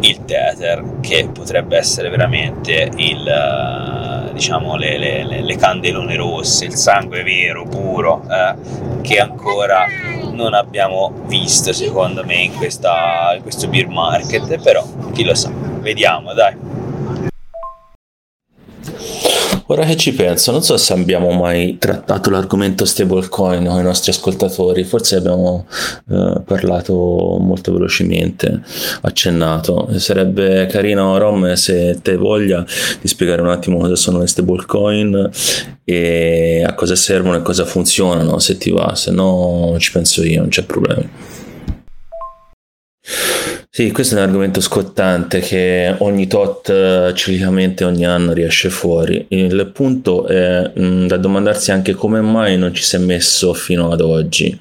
[0.00, 6.74] il Tether che potrebbe essere veramente il, eh, diciamo, le, le, le, candelone rosse, il
[6.74, 9.84] sangue vero, puro, eh, che ancora
[10.32, 15.50] non abbiamo visto secondo me in, questa, in questo beer market, però chi lo sa,
[15.80, 16.69] vediamo dai.
[19.70, 24.10] Ora che ci penso, non so se abbiamo mai trattato l'argomento stablecoin con i nostri
[24.10, 25.64] ascoltatori, forse abbiamo
[26.10, 26.92] eh, parlato
[27.38, 28.62] molto velocemente,
[29.02, 29.88] accennato.
[30.00, 32.66] Sarebbe carino, Rom, se te voglia
[33.00, 35.30] di spiegare un attimo cosa sono le stablecoin
[35.84, 40.40] e a cosa servono e cosa funzionano, se ti va, se no ci penso io,
[40.40, 41.08] non c'è problema.
[43.80, 49.24] Sì, questo è un argomento scottante che ogni tot eh, ciclicamente ogni anno riesce fuori.
[49.30, 53.54] Il punto è mh, mm, da domandarsi anche come mai non ci si è messo
[53.54, 54.58] fino ad oggi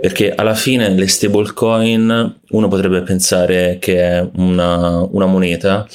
[0.00, 5.86] perché alla fine le stablecoin uno potrebbe pensare che è una, una moneta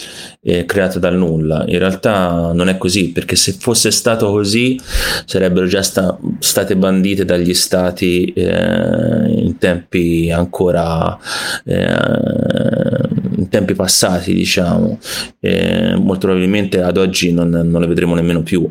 [0.41, 4.79] eh, creata dal nulla, in realtà non è così, perché se fosse stato così
[5.25, 11.17] sarebbero già sta, state bandite dagli stati eh, in tempi ancora
[11.65, 13.03] eh,
[13.37, 14.97] in tempi passati, diciamo,
[15.97, 18.61] molto probabilmente ad oggi non, non, le vedremo nemmeno più.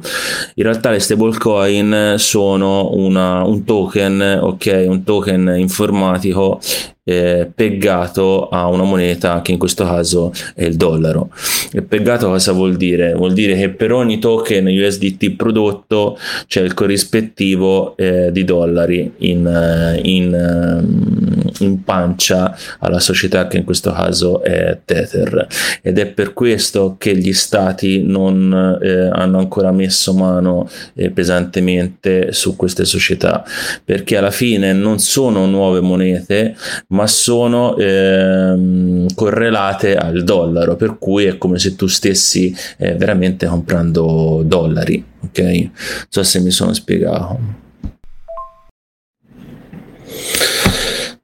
[0.55, 6.61] In realtà le stablecoin sono una, un token, ok, un token informatico
[7.05, 11.31] eh, peggato a una moneta che in questo caso è il dollaro.
[11.73, 13.13] E peggato cosa vuol dire?
[13.15, 19.47] Vuol dire che per ogni token USDT prodotto c'è il corrispettivo eh, di dollari in,
[19.47, 25.47] eh, in, ehm, in, pancia alla società che in questo caso è Tether
[25.83, 32.33] ed è per questo che gli stati non eh, hanno ancora messo mano eh, pesantemente
[32.33, 33.45] su queste società
[33.85, 36.57] perché alla fine non sono nuove monete
[36.89, 43.47] ma sono ehm, correlate al dollaro, per cui è come se tu stessi eh, veramente
[43.47, 45.39] comprando dollari, ok?
[45.41, 45.71] Non
[46.09, 47.63] so se mi sono spiegato.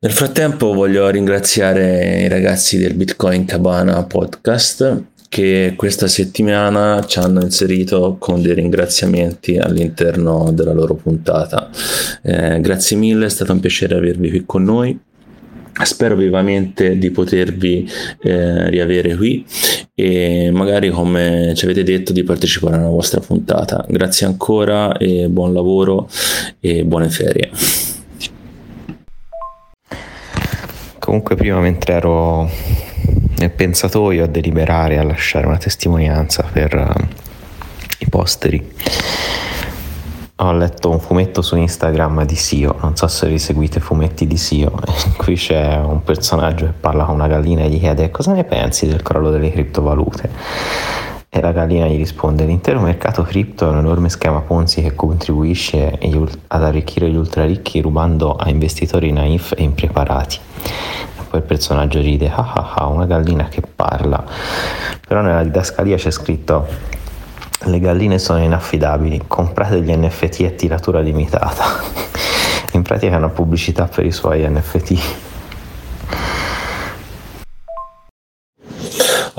[0.02, 7.42] Nel frattempo voglio ringraziare i ragazzi del Bitcoin Cabana podcast che questa settimana ci hanno
[7.42, 11.68] inserito con dei ringraziamenti all'interno della loro puntata.
[12.22, 14.98] Eh, grazie mille, è stato un piacere avervi qui con noi.
[15.82, 17.86] Spero vivamente di potervi
[18.22, 19.44] eh, riavere qui
[19.94, 23.84] e magari come ci avete detto di partecipare alla vostra puntata.
[23.86, 26.08] Grazie ancora e buon lavoro
[26.58, 27.50] e buone ferie.
[31.10, 32.48] Comunque prima mentre ero
[33.38, 37.04] nel pensatoio a deliberare a lasciare una testimonianza per uh,
[37.98, 38.74] i posteri
[40.36, 44.36] ho letto un fumetto su Instagram di Sio, non so se vi seguite fumetti di
[44.36, 44.72] Sio,
[45.18, 48.86] cui c'è un personaggio che parla con una gallina e gli chiede cosa ne pensi
[48.86, 50.30] del crollo delle criptovalute.
[51.32, 55.96] E la gallina gli risponde: L'intero mercato cripto è un enorme schema Ponzi che contribuisce
[56.48, 60.38] ad arricchire gli ultraricchi rubando a investitori naif e impreparati.
[60.64, 64.24] E poi il personaggio ride: ah ah ah, una gallina che parla.
[65.06, 66.66] Però nella didascalia c'è scritto
[67.66, 71.64] le galline sono inaffidabili, comprate gli NFT a tiratura limitata.
[72.72, 75.29] In pratica è una pubblicità per i suoi NFT.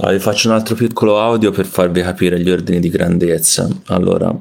[0.01, 3.69] Allora, vi faccio un altro piccolo audio per farvi capire gli ordini di grandezza.
[3.87, 4.35] Allora,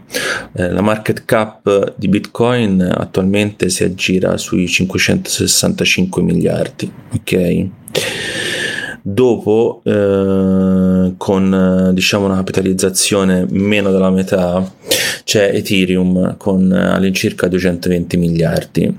[0.55, 7.69] eh, la market cap di Bitcoin attualmente si aggira sui 565 miliardi, ok?
[9.03, 14.63] dopo eh, con diciamo una capitalizzazione meno della metà
[15.31, 18.99] c'è Ethereum con all'incirca 220 miliardi.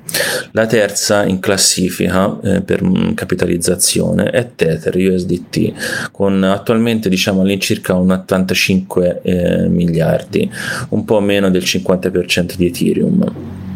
[0.52, 8.12] La terza in classifica eh, per capitalizzazione è Tether USDT con attualmente diciamo all'incirca un
[8.12, 10.50] 85 eh, miliardi
[10.92, 13.70] un po' meno del 50% di Ethereum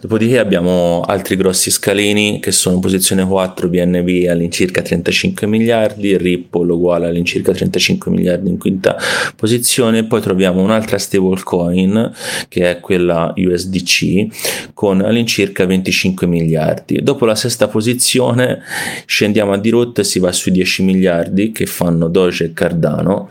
[0.00, 7.06] Dopodiché abbiamo altri grossi scalini che sono posizione 4 BNB all'incirca 35 miliardi, Ripple uguale
[7.06, 8.96] all'incirca 35 miliardi in quinta
[9.36, 12.12] posizione, poi troviamo un'altra stablecoin
[12.48, 17.00] che è quella USDC con all'incirca 25 miliardi.
[17.02, 18.62] Dopo la sesta posizione
[19.04, 23.28] scendiamo a dirotto e si va sui 10 miliardi che fanno Doge e Cardano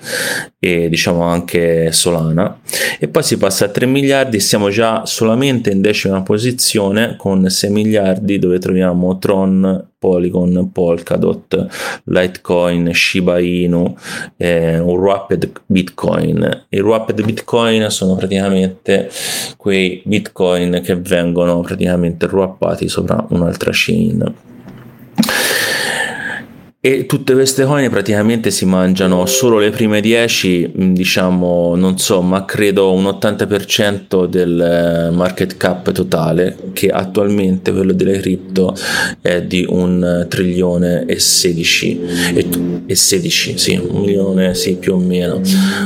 [0.59, 2.59] e diciamo anche Solana
[2.99, 7.49] e poi si passa a 3 miliardi e siamo già solamente in decima posizione con
[7.49, 11.67] 6 miliardi dove troviamo Tron, Polygon, Polkadot,
[12.05, 13.95] Litecoin, Shiba Inu,
[14.38, 16.65] eh, un Rapid Bitcoin.
[16.70, 19.09] I Rapid Bitcoin sono praticamente
[19.57, 24.47] quei Bitcoin che vengono praticamente ruppati sopra un'altra chain
[26.82, 32.21] e tutte queste coin praticamente si mangiano solo le prime 10 mm, diciamo non so
[32.21, 38.73] ma credo un 80% del eh, market cap totale che attualmente quello delle cripto
[39.21, 42.01] è di un trilione e 16
[42.36, 42.47] e,
[42.86, 45.41] e 16 sì un milione sì più o meno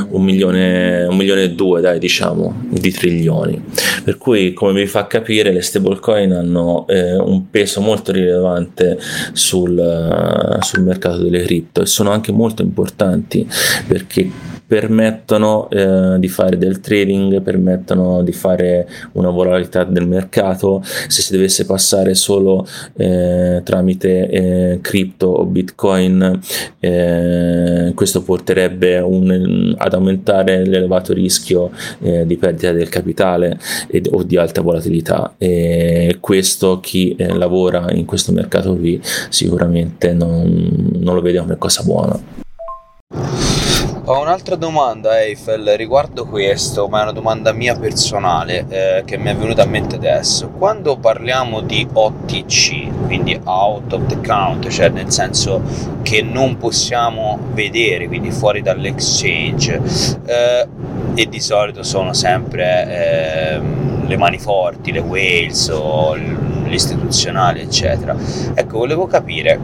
[0.09, 3.63] un milione un milione e due dai diciamo di trilioni.
[4.03, 8.97] Per cui come vi fa capire le stablecoin hanno eh, un peso molto rilevante
[9.31, 13.47] sul, sul mercato delle cripto e sono anche molto importanti
[13.87, 14.29] perché
[14.73, 20.81] permettono eh, di fare del trading, permettono di fare una volatilità del mercato.
[20.83, 22.65] Se si dovesse passare solo
[22.95, 26.39] eh, tramite eh, cripto o bitcoin,
[26.79, 31.69] eh, questo porterebbe un, ad aumentare l'elevato rischio
[32.01, 33.59] eh, di perdita del capitale
[33.89, 35.35] ed, o di alta volatilità.
[35.37, 38.99] E questo chi eh, lavora in questo mercato qui
[39.29, 43.92] sicuramente non, non lo vede come cosa buona.
[44.05, 49.29] Ho un'altra domanda Eiffel riguardo questo, ma è una domanda mia personale eh, che mi
[49.29, 50.49] è venuta a mente adesso.
[50.49, 55.61] Quando parliamo di OTC, quindi out of the count, cioè nel senso
[56.01, 59.81] che non possiamo vedere, quindi fuori dall'exchange,
[60.25, 60.67] eh,
[61.13, 63.61] e di solito sono sempre eh,
[64.05, 66.15] le mani forti, le whales o
[66.65, 68.13] l'istituzionale, eccetera.
[68.53, 69.57] Ecco, volevo capire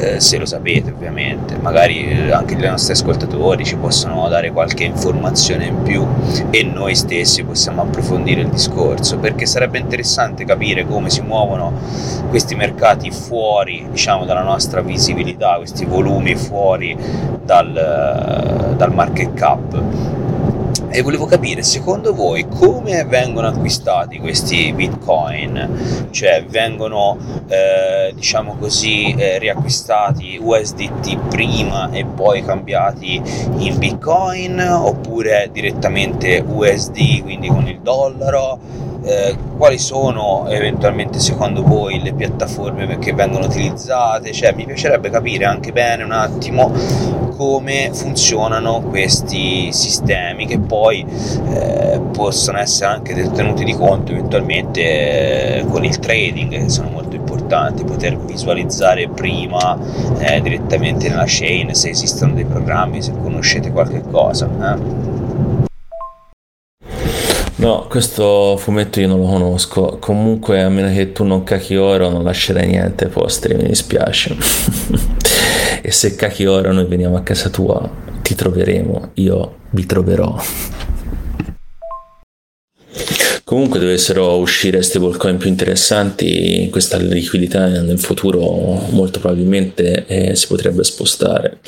[0.00, 4.84] eh, se lo sapete ovviamente, magari eh, anche i nostri ascoltatori ci possono dare qualche
[4.84, 6.06] informazione in più
[6.50, 11.72] e noi stessi possiamo approfondire il discorso, perché sarebbe interessante capire come si muovono
[12.30, 16.96] questi mercati fuori diciamo, dalla nostra visibilità, questi volumi fuori
[17.44, 19.82] dal, eh, dal market cap
[20.92, 26.08] e volevo capire secondo voi come vengono acquistati questi bitcoin?
[26.10, 27.16] Cioè vengono
[27.48, 33.22] eh, diciamo così eh, riacquistati USDT prima e poi cambiati
[33.58, 38.58] in bitcoin oppure direttamente USD quindi con il dollaro
[39.02, 45.44] eh, quali sono eventualmente secondo voi le piattaforme che vengono utilizzate cioè mi piacerebbe capire
[45.44, 46.72] anche bene un attimo
[47.36, 51.06] come funzionano questi sistemi che poi
[51.54, 57.16] eh, possono essere anche tenuti di conto eventualmente eh, con il trading che sono molto
[57.16, 59.78] importanti poter visualizzare prima
[60.18, 65.19] eh, direttamente nella chain se esistono dei programmi se conoscete qualche cosa eh.
[67.60, 69.98] No, questo fumetto io non lo conosco.
[70.00, 74.34] Comunque, a meno che tu non cacchi oro, non lascerai niente ai posteri, mi dispiace.
[75.82, 77.86] e se cacchi oro, noi veniamo a casa tua,
[78.22, 80.42] ti troveremo, io vi troverò.
[83.44, 88.40] Comunque dovessero uscire stablecoin più interessanti, questa liquidità nel futuro
[88.90, 91.58] molto probabilmente eh, si potrebbe spostare.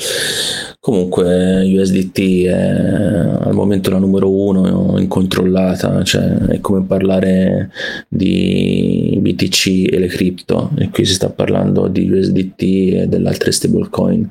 [0.85, 7.71] Comunque USDT è al momento la numero uno incontrollata, cioè è come parlare
[8.09, 13.53] di BTC e le cripto e qui si sta parlando di USDT e delle altre
[13.53, 14.29] stablecoin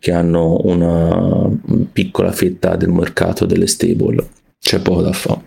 [0.00, 1.48] che hanno una
[1.92, 4.26] piccola fetta del mercato delle stable,
[4.58, 5.40] c'è poco da fare.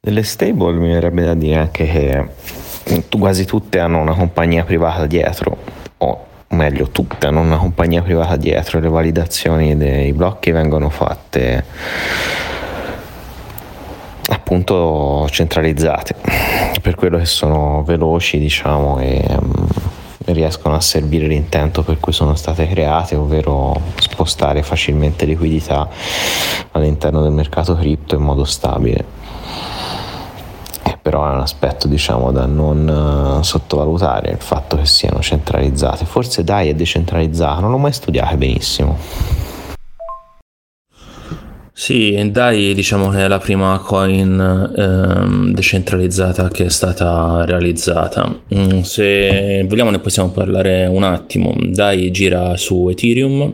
[0.00, 2.28] Delle stable mi verrebbe da dire anche che
[3.10, 5.58] quasi tutte hanno una compagnia privata dietro,
[5.98, 11.64] o meglio tutte hanno una compagnia privata dietro, le validazioni dei blocchi vengono fatte
[14.28, 16.14] appunto centralizzate,
[16.80, 19.66] per quello che sono veloci diciamo e um,
[20.26, 25.88] riescono a servire l'intento per cui sono state create, ovvero spostare facilmente liquidità
[26.72, 29.21] all'interno del mercato cripto in modo stabile
[31.00, 36.44] però è un aspetto diciamo da non uh, sottovalutare il fatto che siano centralizzate forse
[36.44, 38.98] DAI è decentralizzato non l'ho mai studiato benissimo
[41.74, 48.40] Sì, DAI diciamo che è la prima coin ehm, decentralizzata che è stata realizzata.
[48.54, 51.52] Mm, se vogliamo ne possiamo parlare un attimo.
[51.58, 53.50] DAI gira su Ethereum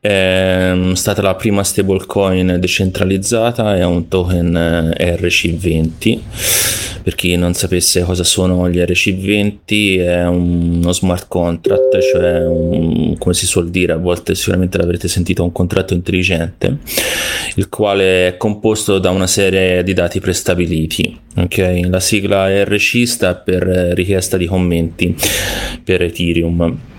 [0.00, 6.18] è stata la prima stablecoin decentralizzata, è un token eh, RC20.
[7.02, 13.34] Per chi non sapesse cosa sono gli RC20, è uno smart contract, cioè un, come
[13.34, 16.78] si suol dire, a volte sicuramente l'avrete sentito, un contratto intelligente,
[17.54, 21.16] il quale è composto da una serie di dati prestabiliti.
[21.36, 21.88] Okay?
[21.88, 23.62] La sigla RC sta per
[23.94, 25.14] richiesta di commenti
[25.84, 26.94] per Ethereum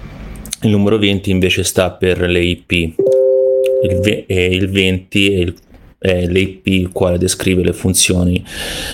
[0.67, 5.55] il numero 20 invece sta per le IP, il, ve- il 20 è il
[5.99, 8.43] è l'IP il quale descrive le funzioni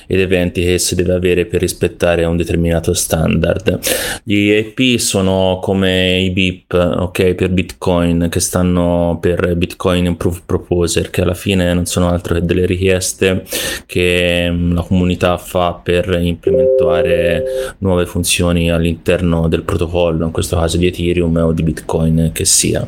[0.07, 3.79] ed eventi che si deve avere per rispettare un determinato standard.
[4.23, 11.09] Gli IP sono come i BIP, ok, per Bitcoin, che stanno per Bitcoin Improve Proposer,
[11.09, 13.43] che alla fine non sono altro che delle richieste
[13.85, 17.43] che mm, la comunità fa per implementare
[17.79, 22.87] nuove funzioni all'interno del protocollo, in questo caso di Ethereum o di Bitcoin che sia.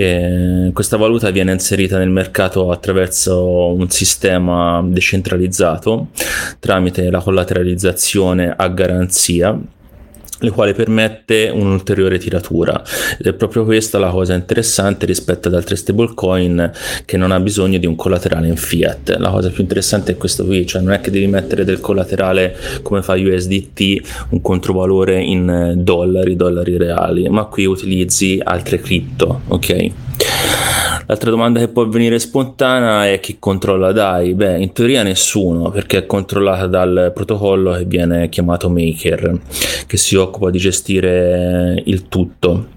[0.00, 6.10] Questa valuta viene inserita nel mercato attraverso un sistema decentralizzato
[6.60, 9.60] tramite la collateralizzazione a garanzia
[10.40, 12.82] le quali permette un'ulteriore tiratura.
[13.18, 16.72] Ed è proprio questa la cosa interessante rispetto ad altre stablecoin
[17.04, 19.16] che non ha bisogno di un collaterale in fiat.
[19.18, 22.56] La cosa più interessante è questo qui cioè non è che devi mettere del collaterale
[22.82, 29.90] come fa USDT un controvalore in dollari dollari reali ma qui utilizzi altre cripto ok
[31.06, 34.34] L'altra domanda che può venire spontanea è chi controlla DAI?
[34.34, 39.40] Beh, in teoria nessuno, perché è controllata dal protocollo che viene chiamato Maker,
[39.86, 42.76] che si occupa di gestire il tutto.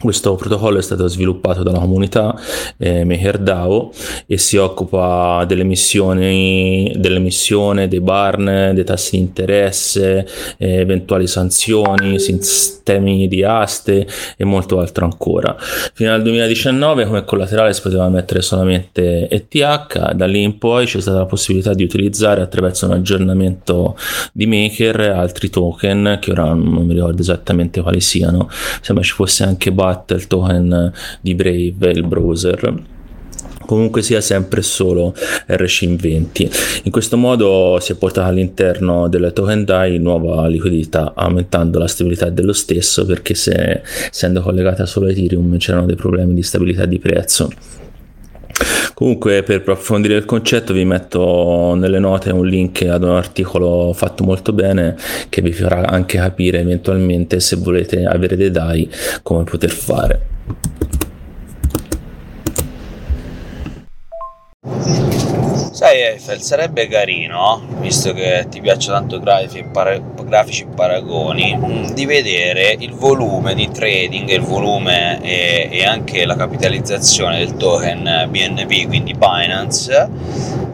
[0.00, 2.32] Questo protocollo è stato sviluppato dalla comunità
[2.76, 3.90] eh, MakerDAO
[4.28, 10.24] e si occupa delle missioni, dell'emissione, dei barn, dei tassi di interesse,
[10.56, 15.56] eh, eventuali sanzioni, sistemi di aste e molto altro ancora.
[15.58, 21.00] Fino al 2019 come collaterale si poteva mettere solamente ETH, da lì in poi c'è
[21.00, 23.96] stata la possibilità di utilizzare attraverso un aggiornamento
[24.32, 28.48] di Maker altri token che ora non mi ricordo esattamente quali siano,
[28.80, 32.96] sembra ci fosse anche Bar combatte il token di Brave, il browser
[33.64, 35.14] comunque sia sempre solo
[35.46, 36.80] RC20.
[36.84, 42.30] In questo modo si è portata all'interno del token DAI nuova liquidità, aumentando la stabilità
[42.30, 46.98] dello stesso perché se, essendo collegata solo a Ethereum c'erano dei problemi di stabilità di
[46.98, 47.50] prezzo.
[48.94, 54.24] Comunque per approfondire il concetto vi metto nelle note un link ad un articolo fatto
[54.24, 54.96] molto bene
[55.28, 58.90] che vi farà anche capire eventualmente se volete avere dei DAI
[59.22, 60.26] come poter fare.
[65.78, 72.04] Sai Eiffel, sarebbe carino, visto che ti piacciono tanto grafici, para- grafici paragoni, mm, di
[72.04, 78.88] vedere il volume di trading, il volume e, e anche la capitalizzazione del token BNB,
[78.88, 80.08] quindi Binance,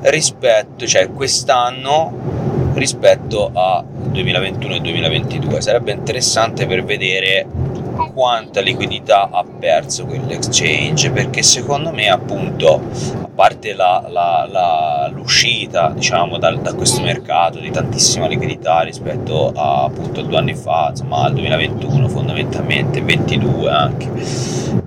[0.04, 5.60] rispetto, cioè quest'anno rispetto a 2021 e 2022.
[5.60, 7.46] Sarebbe interessante per vedere
[7.94, 15.90] quanta liquidità ha perso quell'exchange perché secondo me appunto a parte la, la, la, l'uscita
[15.94, 21.24] diciamo da, da, questo mercato di tantissima liquidità rispetto a appunto due anni fa insomma
[21.24, 24.10] al 2021 fondamentalmente 22 anche.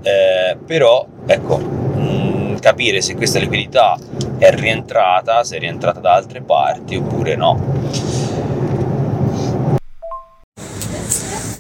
[0.02, 3.98] Eh, però ecco mh, mm, capire se questa liquidità
[4.38, 7.60] è rientrata se è rientrata da altre parti oppure no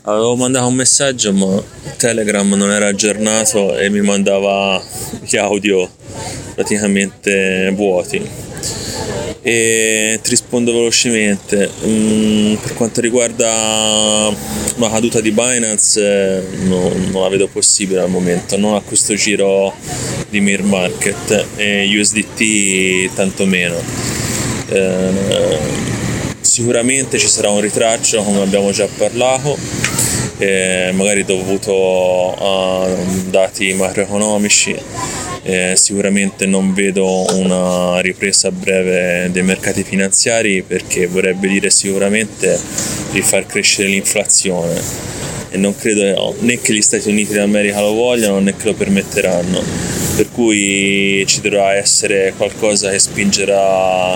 [0.07, 1.61] avevo mandato un messaggio ma
[1.97, 4.81] Telegram non era aggiornato e mi mandava
[5.21, 5.89] gli audio
[6.55, 8.45] praticamente vuoti.
[9.41, 11.69] E ti rispondo velocemente.
[11.85, 14.33] Mm, per quanto riguarda
[14.75, 18.57] la caduta di Binance no, non la vedo possibile al momento.
[18.57, 19.73] Non a questo giro
[20.29, 23.81] di Mir Market e USDT tantomeno.
[24.69, 25.57] Eh,
[26.41, 29.57] sicuramente ci sarà un ritraccio come abbiamo già parlato
[30.37, 32.87] eh, magari dovuto a
[33.29, 34.75] dati macroeconomici.
[35.43, 42.59] Eh, sicuramente non vedo una ripresa a breve dei mercati finanziari perché vorrebbe dire sicuramente
[43.13, 45.15] rifar crescere l'inflazione
[45.49, 49.63] e non credo né che gli Stati Uniti d'America lo vogliano né che lo permetteranno
[50.15, 54.15] per cui ci dovrà essere qualcosa che spingerà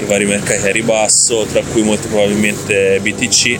[0.00, 3.58] i vari mercati a ribasso tra cui molto probabilmente BTC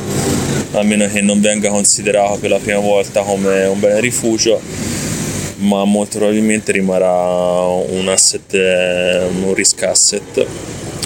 [0.72, 4.60] a meno che non venga considerato per la prima volta come un bene rifugio
[5.62, 10.46] ma molto probabilmente rimarrà un asset, un risk asset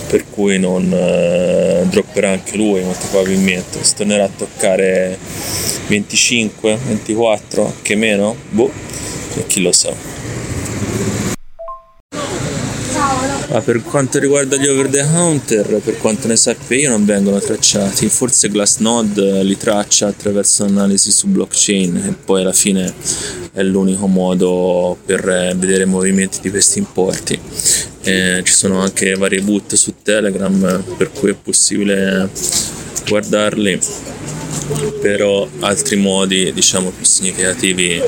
[0.08, 3.82] per cui non eh, dropperà anche lui molto probabilmente.
[3.82, 5.18] Si tornerà a toccare
[5.88, 8.36] 25 24 che meno?
[8.50, 8.70] Boh
[9.36, 10.15] e chi lo sa
[13.50, 17.38] Ah, per quanto riguarda gli over the counter, per quanto ne sappia io, non vengono
[17.38, 18.08] tracciati.
[18.08, 22.92] Forse Glassnode li traccia attraverso analisi su blockchain e poi alla fine
[23.52, 27.38] è l'unico modo per eh, vedere i movimenti di questi importi.
[28.02, 32.28] Eh, ci sono anche varie boot su Telegram per cui è possibile
[33.08, 33.78] guardarli
[35.00, 38.00] però altri modi diciamo più significativi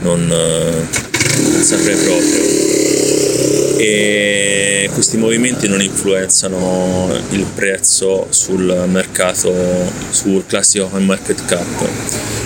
[0.00, 9.52] non, non eh, saprei proprio e questi movimenti non influenzano il prezzo sul mercato
[10.10, 11.88] sul classico coin market cap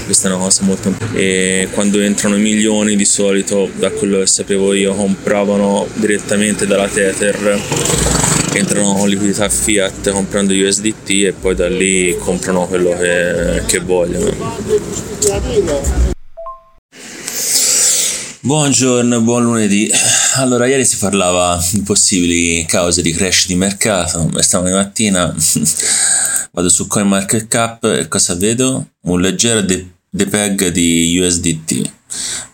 [0.04, 4.72] questa è una cosa molto e quando entrano milioni di solito da quello che sapevo
[4.72, 7.60] io compravano direttamente dalla Tether
[8.58, 14.34] entrano con liquidità fiat comprando USDT e poi da lì comprano quello che, che vogliono.
[18.46, 19.90] Buongiorno, buon lunedì.
[20.36, 25.34] Allora, ieri si parlava di possibili cause di crash di mercato e stamattina
[26.52, 28.90] vado su CoinMarketCap e cosa vedo?
[29.06, 31.90] Un leggero de- depeg di USDT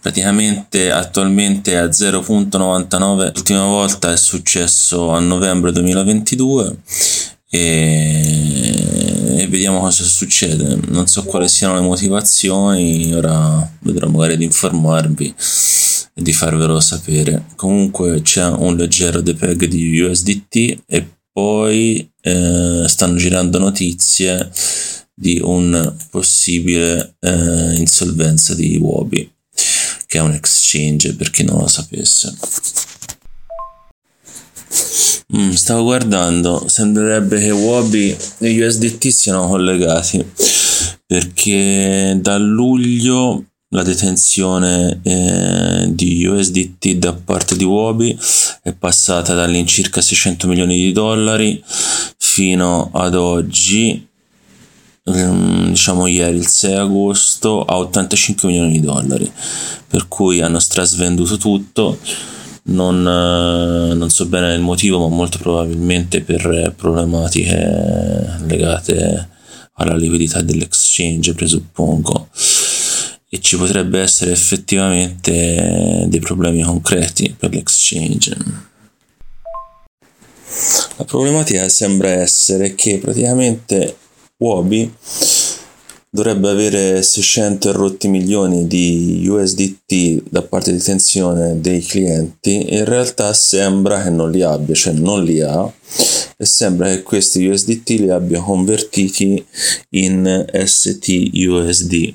[0.01, 6.77] praticamente attualmente è a 0.99 l'ultima volta è successo a novembre 2022
[7.51, 14.45] e, e vediamo cosa succede non so quali siano le motivazioni ora vedrò magari di
[14.45, 15.35] informarvi
[16.15, 23.17] e di farvelo sapere comunque c'è un leggero depeg di USDT e poi eh, stanno
[23.17, 24.51] girando notizie
[25.15, 29.31] di un possibile eh, insolvenza di Wobi
[30.07, 32.35] che è un exchange per chi non lo sapesse.
[35.35, 40.25] Mm, stavo guardando, sembrerebbe che Wabi e USDT siano collegati
[41.07, 48.19] perché da luglio la detenzione eh, di USDT da parte di Wabi
[48.63, 51.63] è passata dall'incirca 600 milioni di dollari
[52.19, 54.11] fino ad oggi
[55.05, 59.29] Ehm, diciamo ieri il 6 agosto a 85 milioni di dollari
[59.89, 61.99] per cui hanno strasvenduto tutto
[62.65, 69.29] non, eh, non, so bene il motivo ma molto probabilmente per problematiche legate
[69.75, 72.29] alla liquidità dell'exchange presuppongo.
[73.29, 78.37] E ci potrebbe essere effettivamente dei problemi concreti per l'exchange.
[80.97, 83.97] La problematica sembra essere che praticamente
[84.37, 84.93] Huobi
[86.15, 92.75] dovrebbe avere 600 rotti milioni di USDT da parte di tensione dei clienti.
[92.75, 95.73] In realtà sembra che non li abbia, cioè non li ha
[96.37, 99.43] e sembra che questi USDT li abbia convertiti
[99.91, 102.15] in STUSD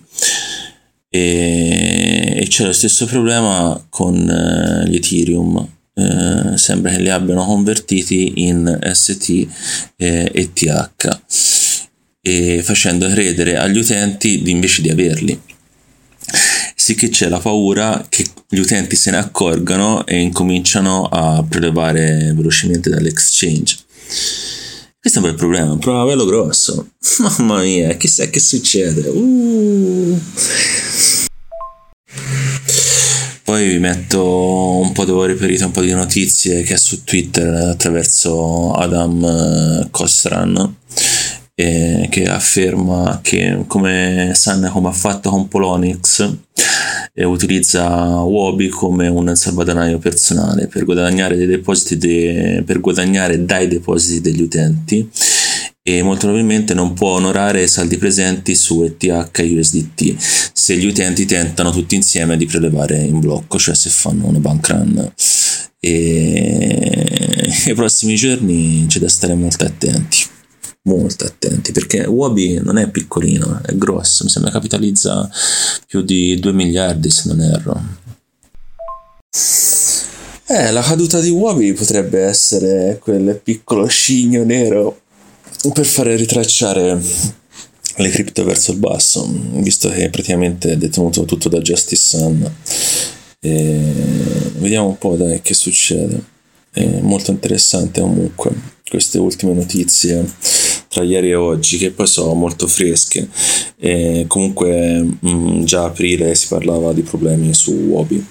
[1.09, 5.67] e, e c'è lo stesso problema con eh, gli Ethereum.
[5.95, 9.47] Eh, sembra che li abbiano convertiti in ST
[9.95, 11.56] eh, e TH
[12.27, 15.39] e facendo credere agli utenti di invece di averli.
[16.75, 22.33] Sì che c'è la paura che gli utenti se ne accorgano e incominciano a prelevare
[22.35, 23.77] velocemente dall'exchange.
[24.99, 26.89] Questo è un bel problema, un problema bello grosso.
[27.19, 29.07] Mamma mia, chissà che succede.
[29.07, 30.19] Uh.
[33.43, 37.05] Poi vi metto un po' dove ho riferito un po' di notizie che è su
[37.05, 40.75] Twitter attraverso Adam Costran
[41.59, 46.31] eh, che afferma che come Sun come ha fatto con Polonix
[47.15, 53.67] eh, utilizza Wobi come un salvadanaio personale per guadagnare, dei depositi de, per guadagnare dai
[53.67, 55.09] depositi degli utenti
[55.81, 60.15] e molto probabilmente non può onorare i saldi presenti su ETH e USDT
[60.53, 64.67] se gli utenti tentano tutti insieme di prelevare in blocco, cioè se fanno una bank
[64.67, 65.13] run.
[65.79, 70.35] E nei prossimi giorni c'è da stare molto attenti
[70.87, 75.29] molto attenti perché Wabi non è piccolino, è grosso, mi sembra capitalizza
[75.85, 78.05] più di 2 miliardi se non erro.
[80.49, 85.01] Eh, la caduta di Wabi potrebbe essere quel piccolo scigno nero
[85.73, 86.97] per fare ritracciare
[87.97, 92.51] le cripto verso il basso, visto che praticamente è detenuto tutto da Justice Sun.
[93.39, 93.79] E
[94.57, 96.35] vediamo un po' dai che succede.
[96.71, 98.51] È molto interessante comunque
[98.87, 100.25] queste ultime notizie
[100.97, 103.27] tra ieri e oggi, che poi sono molto fresche.
[103.77, 108.25] E comunque mh, mm, già a aprile si parlava di problemi su Wobi.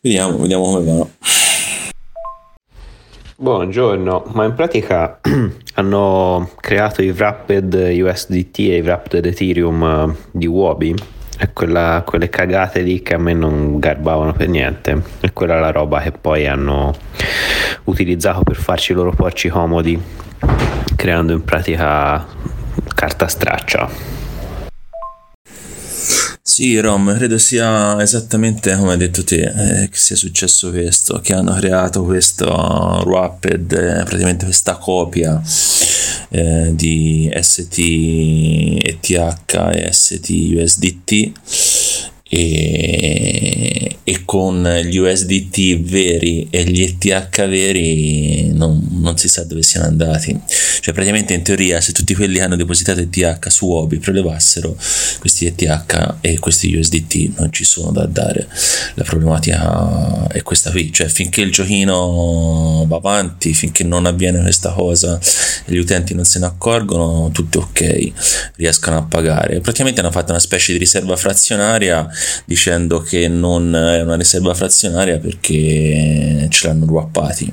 [0.00, 1.10] Vediamo, vediamo come vanno.
[3.36, 5.18] Buongiorno, ma in pratica
[5.74, 10.94] hanno creato i wrapped USDT e i wrapped Ethereum eh, di Wobi
[11.38, 15.70] e quella, quelle cagate lì che a me non garbavano per niente e quella la
[15.70, 16.94] roba che poi hanno
[17.84, 19.98] utilizzato per farci i loro porci comodi
[21.00, 22.26] creando in pratica
[22.94, 23.88] carta straccia.
[26.42, 31.32] Sì, Rom, credo sia esattamente come hai detto te, eh, che sia successo questo, che
[31.32, 35.40] hanno creato questo Wrapped, eh, praticamente questa copia
[36.28, 41.32] eh, di ST ETH e ST USDT
[42.32, 49.64] e, e, con gli USDT veri e gli ETH veri non, non, si sa dove
[49.64, 50.38] siano andati.
[50.80, 54.76] Cioè praticamente in teoria se tutti quelli che hanno depositato ETH su Obi prelevassero
[55.18, 58.46] questi ETH e questi USDT non ci sono da dare.
[58.94, 60.92] La problematica è questa qui.
[60.92, 65.18] Cioè finché il giochino va avanti finché non avviene questa cosa
[65.64, 68.12] e gli utenti non se ne accorgono tutto ok
[68.54, 69.58] riescono a pagare.
[69.58, 72.08] Praticamente hanno fatto una specie di riserva frazionaria
[72.44, 77.52] dicendo che non è una riserva frazionaria perché ce l'hanno ruappati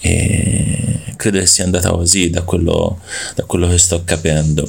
[0.00, 3.00] e credo che sia andata così da quello,
[3.34, 4.68] da quello che sto capendo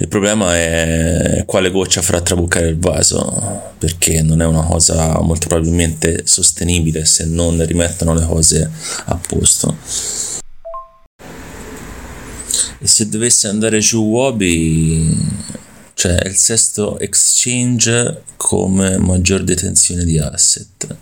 [0.00, 5.48] il problema è quale goccia farà traboccare il vaso, perché non è una cosa molto
[5.48, 8.70] probabilmente sostenibile se non rimettono le cose
[9.06, 9.76] a posto.
[12.80, 15.16] E se dovesse andare giù Wobi,
[15.98, 20.96] cioè il sesto exchange come maggior detenzione di asset.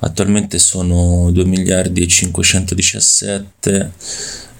[0.00, 3.92] Attualmente sono 2 miliardi e 517,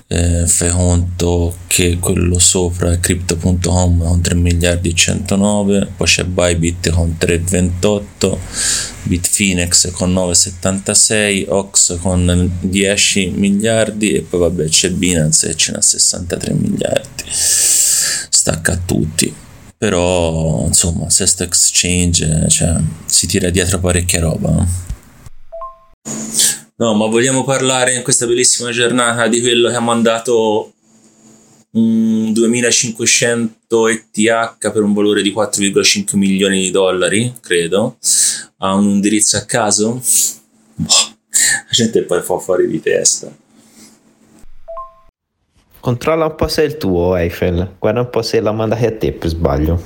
[0.07, 6.23] eh, fai conto che quello sopra è crypto.com con 3 miliardi e 109, poi c'è
[6.23, 8.39] Bybit con 3,28,
[9.03, 15.83] Bitfinex con 9,76, Ox con 10 miliardi e poi vabbè c'è Binance che ce n'ha
[15.83, 17.25] 63 miliardi
[18.29, 19.35] stacca a tutti.
[19.79, 24.67] Però insomma Sesto Exchange cioè, si tira dietro parecchia roba
[26.81, 26.95] no?
[26.95, 30.73] Ma vogliamo parlare in questa bellissima giornata di quello che ha mandato
[31.73, 37.97] un 2500 ETH per un valore di 4,5 milioni di dollari credo
[38.59, 40.03] a un indirizzo a caso?
[40.75, 40.89] Boh,
[41.31, 43.33] la gente poi fa fuori di testa
[45.81, 47.77] Controlla un po' se è il tuo Eiffel.
[47.79, 49.81] Guarda un po' se la mandati a te per sbaglio.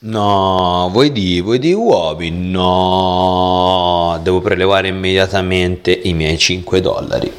[0.00, 2.30] No, vuoi di, vuoi di uovi?
[2.30, 7.32] No, devo prelevare immediatamente i miei 5 dollari.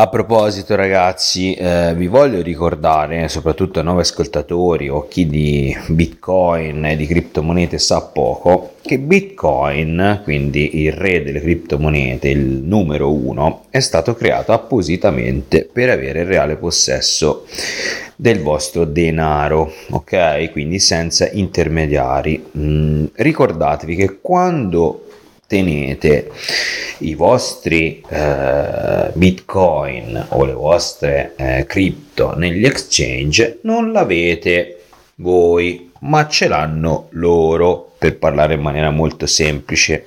[0.00, 6.84] A proposito ragazzi, eh, vi voglio ricordare, soprattutto ai nuovi ascoltatori o chi di Bitcoin
[6.84, 13.64] e di criptomonete sa poco, che Bitcoin, quindi il re delle criptomonete, il numero uno,
[13.70, 17.44] è stato creato appositamente per avere il reale possesso
[18.14, 20.52] del vostro denaro, ok?
[20.52, 22.50] Quindi senza intermediari.
[22.56, 25.07] Mm, ricordatevi che quando
[25.48, 26.30] tenete
[26.98, 34.84] i vostri eh, bitcoin o le vostre eh, cripto negli exchange non l'avete
[35.16, 40.06] voi ma ce l'hanno loro per parlare in maniera molto semplice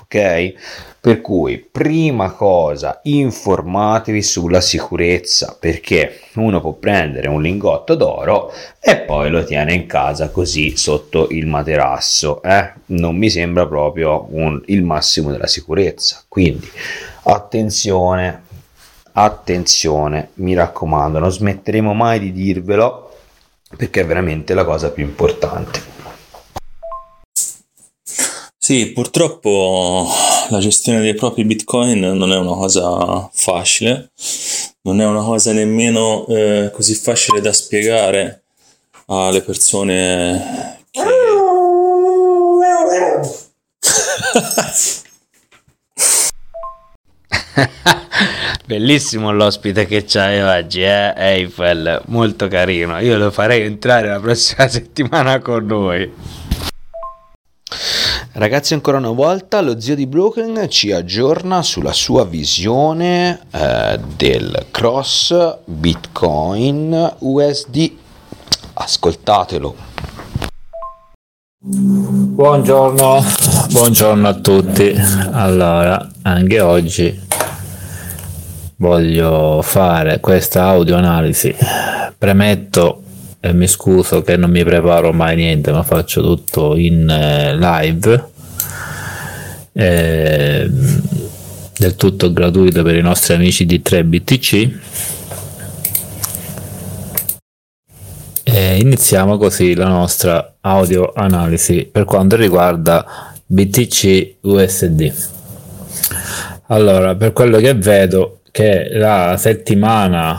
[0.00, 0.54] ok
[1.02, 8.98] per cui, prima cosa, informatevi sulla sicurezza, perché uno può prendere un lingotto d'oro e
[8.98, 12.40] poi lo tiene in casa così sotto il materasso.
[12.44, 12.74] Eh?
[12.86, 16.22] Non mi sembra proprio un, il massimo della sicurezza.
[16.28, 16.70] Quindi,
[17.24, 18.42] attenzione,
[19.10, 23.16] attenzione, mi raccomando, non smetteremo mai di dirvelo
[23.76, 25.80] perché è veramente la cosa più importante.
[28.64, 30.06] Sì, purtroppo
[30.50, 34.12] la gestione dei propri bitcoin non è una cosa facile,
[34.82, 38.44] non è una cosa nemmeno eh, così facile da spiegare
[39.06, 41.00] alle persone che...
[48.64, 51.12] Bellissimo l'ospite che c'hai oggi, eh?
[51.16, 53.00] Eiffel, molto carino.
[53.00, 56.12] Io lo farei entrare la prossima settimana con noi.
[58.34, 64.68] Ragazzi, ancora una volta, lo zio di Brooklyn ci aggiorna sulla sua visione eh, del
[64.70, 67.92] cross Bitcoin USD.
[68.72, 69.74] Ascoltatelo.
[71.60, 73.22] Buongiorno,
[73.70, 74.94] buongiorno a tutti.
[75.32, 77.20] Allora, anche oggi
[78.76, 81.54] voglio fare questa audio analisi.
[82.16, 83.01] Premetto
[83.44, 88.30] e mi scuso che non mi preparo mai niente, ma faccio tutto in eh, live.
[89.72, 90.70] Eh,
[91.76, 94.78] del tutto gratuito per i nostri amici di 3BTC.
[98.44, 105.12] E iniziamo così la nostra audio analisi per quanto riguarda BTC USD.
[106.68, 110.38] Allora, per quello che vedo che la settimana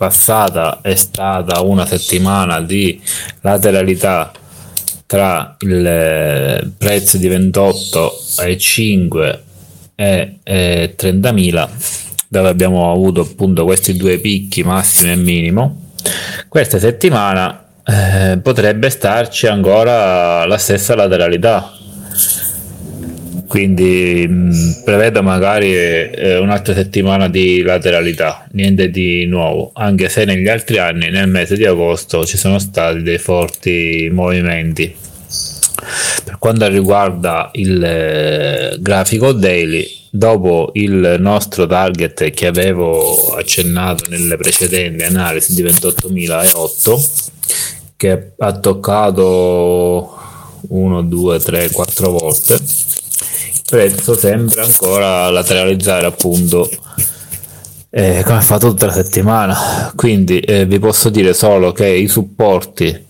[0.00, 2.98] passata è stata una settimana di
[3.42, 4.32] lateralità
[5.04, 8.12] tra il prezzo di 28
[8.46, 9.42] e 5
[9.94, 11.68] e, e 30.000
[12.28, 15.90] dove abbiamo avuto appunto questi due picchi massimo e minimo.
[16.48, 21.74] Questa settimana eh, potrebbe starci ancora la stessa lateralità
[23.50, 30.24] quindi mh, mm, prevedo magari eh, un'altra settimana di lateralità, niente di nuovo, anche se
[30.24, 34.94] negli altri anni, nel mese di agosto, ci sono stati dei forti movimenti.
[36.24, 44.36] Per quanto riguarda il eh, grafico daily, dopo il nostro target che avevo accennato nelle
[44.36, 47.06] precedenti analisi di 28.008,
[47.96, 50.18] che ha toccato
[50.68, 52.58] 1, 2, 3, 4 volte
[53.70, 56.68] prezzo sembra ancora lateralizzare appunto.
[57.88, 59.92] Eh, come ha fatto tutta la settimana.
[59.94, 63.08] Quindi eh, vi posso dire solo che i supporti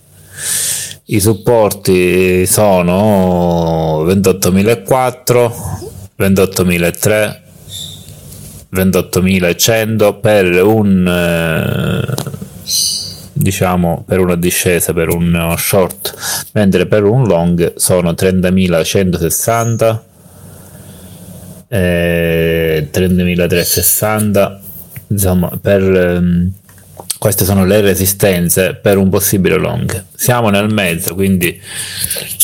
[1.11, 5.51] i supporti sono 28.004
[6.17, 7.39] 28.003
[8.73, 12.15] 28.100 per un eh,
[13.33, 16.15] diciamo per una discesa per un short
[16.53, 19.99] mentre per un long sono 30.160
[21.73, 24.57] eh, 30.360
[25.07, 26.51] insomma per ehm,
[27.17, 30.05] queste sono le resistenze per un possibile long.
[30.15, 31.61] Siamo nel mezzo quindi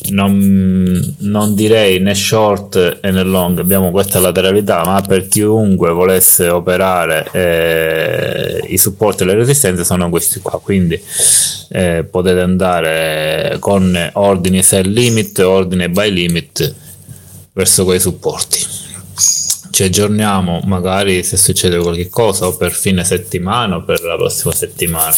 [0.10, 7.28] non, non direi né short né long abbiamo questa lateralità ma per chiunque volesse operare
[7.32, 10.60] eh, i supporti e le resistenze sono questi qua.
[10.64, 11.02] Quindi
[11.70, 16.76] eh, potete andare con ordini sell limit ordine buy limit
[17.52, 18.77] verso quei supporti
[19.78, 24.52] ci aggiorniamo magari se succede qualche cosa o per fine settimana o per la prossima
[24.52, 25.14] settimana.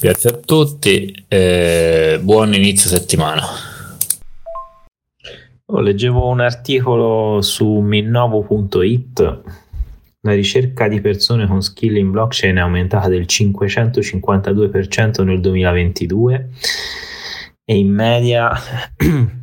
[0.00, 3.42] Grazie a tutti e buon inizio settimana.
[5.64, 9.40] Oh, leggevo un articolo su minnovo.it.
[10.20, 16.48] La ricerca di persone con skill in blockchain è aumentata del 552% nel 2022
[17.64, 18.52] e in media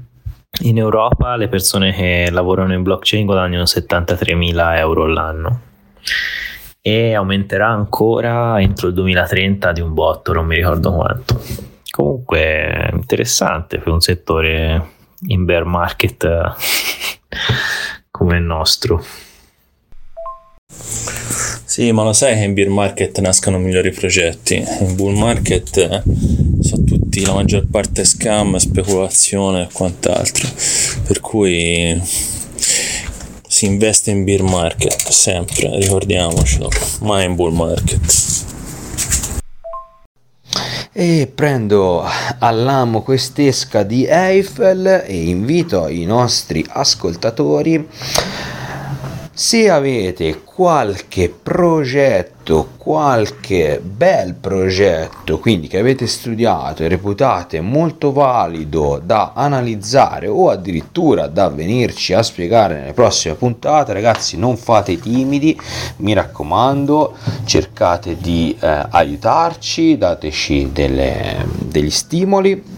[0.62, 5.62] In Europa le persone che lavorano in blockchain guadagnano 73.000 euro all'anno
[6.82, 11.42] e aumenterà ancora entro il 2030 di un botto, non mi ricordo quanto.
[11.92, 14.90] Comunque interessante per un settore
[15.28, 16.28] in bear market
[18.10, 19.04] come il nostro.
[21.78, 24.56] Sì, ma lo sai che in bear market nascono migliori progetti.
[24.56, 26.04] In bull market eh,
[26.62, 30.48] sono tutti, la maggior parte scam, speculazione e quant'altro.
[31.06, 32.00] Per cui
[33.48, 36.70] si investe in bear market sempre, ricordiamocelo,
[37.02, 38.46] mai in bull market.
[40.92, 42.04] E prendo
[42.40, 47.88] all'amo quest'esca di Eiffel e invito i nostri ascoltatori
[49.40, 59.00] se avete qualche progetto, qualche bel progetto, quindi che avete studiato e reputate molto valido
[59.06, 65.56] da analizzare o addirittura da venirci a spiegare nelle prossime puntate, ragazzi, non fate timidi,
[65.98, 67.16] mi raccomando,
[67.46, 72.77] cercate di eh, aiutarci, dateci delle, degli stimoli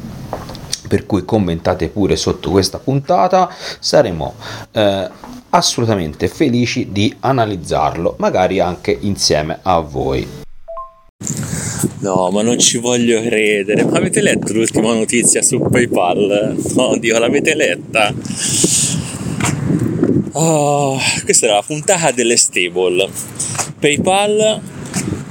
[0.89, 4.33] per cui commentate pure sotto questa puntata saremo
[4.71, 5.09] eh,
[5.51, 10.27] assolutamente felici di analizzarlo, magari anche insieme a voi.
[11.99, 13.83] No, ma non ci voglio credere.
[13.85, 16.57] Ma avete letto l'ultima notizia su PayPal?
[16.75, 18.13] No, Dio, l'avete letta?
[20.31, 23.09] Oh, questa era la puntata delle stable.
[23.79, 24.61] PayPal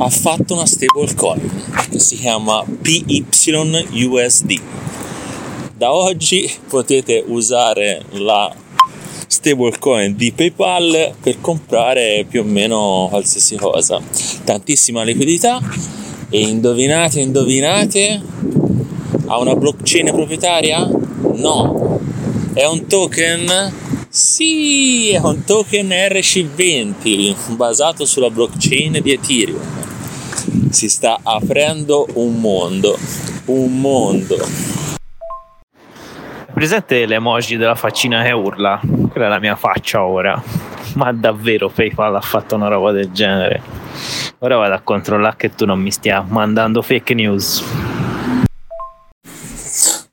[0.01, 1.51] ha fatto una stablecoin
[1.91, 4.61] che si chiama PYUSD.
[5.79, 8.53] Da oggi potete usare la
[9.29, 14.03] stablecoin di PayPal per comprare più o meno qualsiasi cosa.
[14.43, 15.61] Tantissima liquidità
[16.31, 18.21] e indovinate, indovinate,
[19.27, 20.85] ha una blockchain proprietaria?
[21.35, 22.01] No.
[22.55, 23.73] È un token?
[24.09, 29.61] Sì, è un token RC20 basato sulla blockchain di Ethereum.
[30.71, 32.99] si sta aprendo un mondo,
[33.45, 34.88] un mondo.
[36.59, 38.81] Presente le emoji della faccina che urla?
[38.83, 40.43] Quella è la mia faccia ora.
[40.95, 43.63] Ma davvero PayPal ha fatto una roba del genere?
[44.41, 47.65] Ora vado a controllare che tu non mi stia mandando fake news.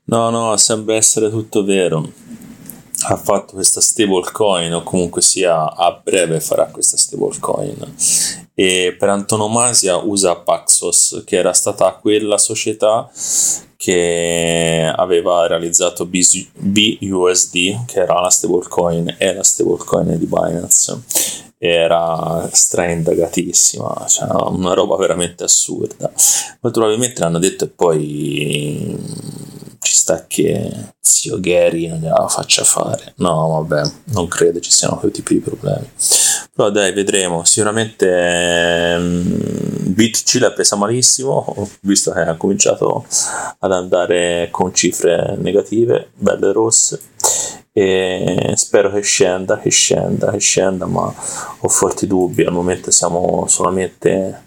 [0.04, 2.08] No, no, sembra essere tutto vero.
[3.08, 7.94] Ha fatto questa stablecoin, o comunque sia a breve farà questa stablecoin.
[8.52, 13.08] E per antonomasia usa Paxos, che era stata quella società
[13.76, 21.02] che aveva realizzato BUSD, che era la stablecoin, e la stablecoin di Binance.
[21.58, 26.10] Era straindagatissima, cioè una roba veramente assurda.
[26.60, 28.98] Poi probabilmente l'hanno detto e poi
[29.86, 30.68] ci sta che
[30.98, 33.14] zio Gary non gliela faccia fare.
[33.18, 35.88] No, vabbè, non credo ci siano quei tipi di problemi.
[36.52, 37.44] Però dai, vedremo.
[37.44, 39.38] Sicuramente um,
[39.94, 43.06] BTC l'ha presa malissimo, visto che ha cominciato
[43.60, 47.00] ad andare con cifre negative, belle rosse.
[47.72, 51.14] E spero che scenda, che scenda, che scenda, ma
[51.60, 52.42] ho forti dubbi.
[52.42, 54.42] Al momento siamo solamente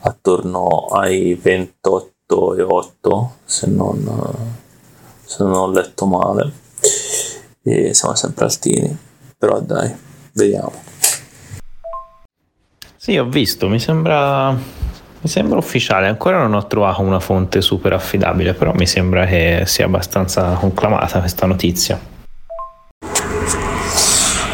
[0.00, 4.60] attorno ai 28 e 8, se non
[5.32, 6.52] se non ho letto male.
[7.62, 8.96] E siamo sempre altini.
[9.38, 9.92] Però dai
[10.32, 10.72] vediamo.
[12.96, 16.06] Sì ho visto mi sembra mi sembra ufficiale.
[16.06, 21.20] Ancora non ho trovato una fonte super affidabile però mi sembra che sia abbastanza conclamata
[21.20, 21.98] questa notizia.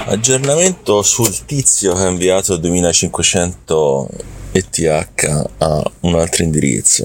[0.07, 4.09] Aggiornamento sul tizio che ha inviato 2500
[4.53, 7.05] ETH a un altro indirizzo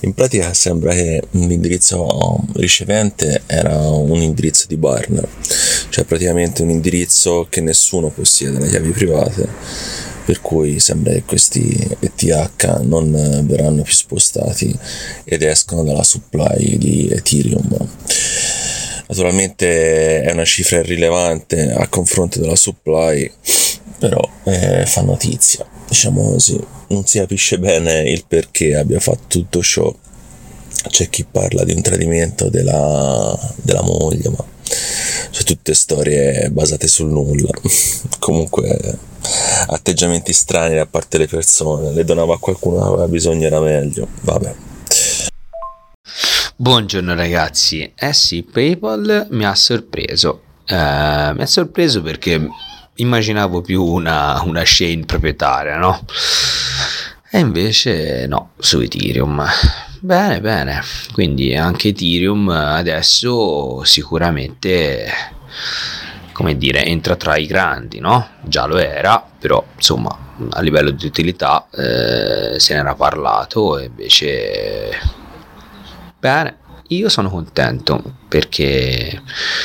[0.00, 5.28] in pratica sembra che l'indirizzo ricevente era un indirizzo di Barner,
[5.90, 9.48] cioè praticamente un indirizzo che nessuno possiede, le chiavi private,
[10.24, 14.74] per cui sembra che questi ETH non verranno più spostati
[15.24, 17.88] ed escono dalla supply di Ethereum.
[19.08, 23.30] Naturalmente è una cifra irrilevante a confronto della supply,
[23.98, 29.62] però eh, fa notizia, diciamo così non si capisce bene il perché abbia fatto tutto
[29.62, 29.92] ciò.
[30.88, 37.10] C'è chi parla di un tradimento della, della moglie, ma sono tutte storie basate sul
[37.10, 37.50] nulla.
[38.18, 38.98] Comunque,
[39.66, 41.92] atteggiamenti strani da parte delle persone.
[41.92, 44.08] Le donava a qualcuno che aveva bisogno, era meglio.
[44.22, 44.54] Vabbè.
[46.56, 50.42] Buongiorno ragazzi, eh sì, PayPal mi ha sorpreso.
[50.66, 52.48] Eh, mi ha sorpreso perché
[53.00, 56.04] immaginavo più una, una chain proprietaria, no?
[57.30, 59.44] E invece no, su Ethereum.
[60.00, 60.82] Bene, bene.
[61.12, 65.06] Quindi anche Ethereum adesso sicuramente,
[66.32, 68.26] come dire, entra tra i grandi, no?
[68.42, 73.84] Già lo era, però insomma a livello di utilità eh, se ne era parlato e
[73.84, 75.18] invece...
[76.18, 76.56] Bene,
[76.90, 79.22] io sono contento perché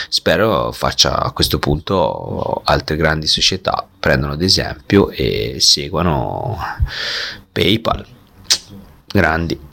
[0.09, 6.57] spero faccia a questo punto altre grandi società prendano ad esempio e seguano
[7.51, 8.05] PayPal.
[9.07, 9.64] Grandi.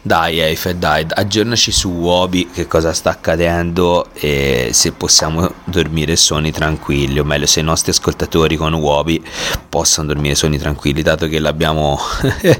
[0.00, 6.52] Dai Eiffel, dai, aggiornaci su Wobi che cosa sta accadendo e se possiamo dormire sonni
[6.52, 9.22] tranquilli, o meglio se i nostri ascoltatori con Wobi
[9.68, 11.98] possono dormire sonni tranquilli, dato che l'abbiamo,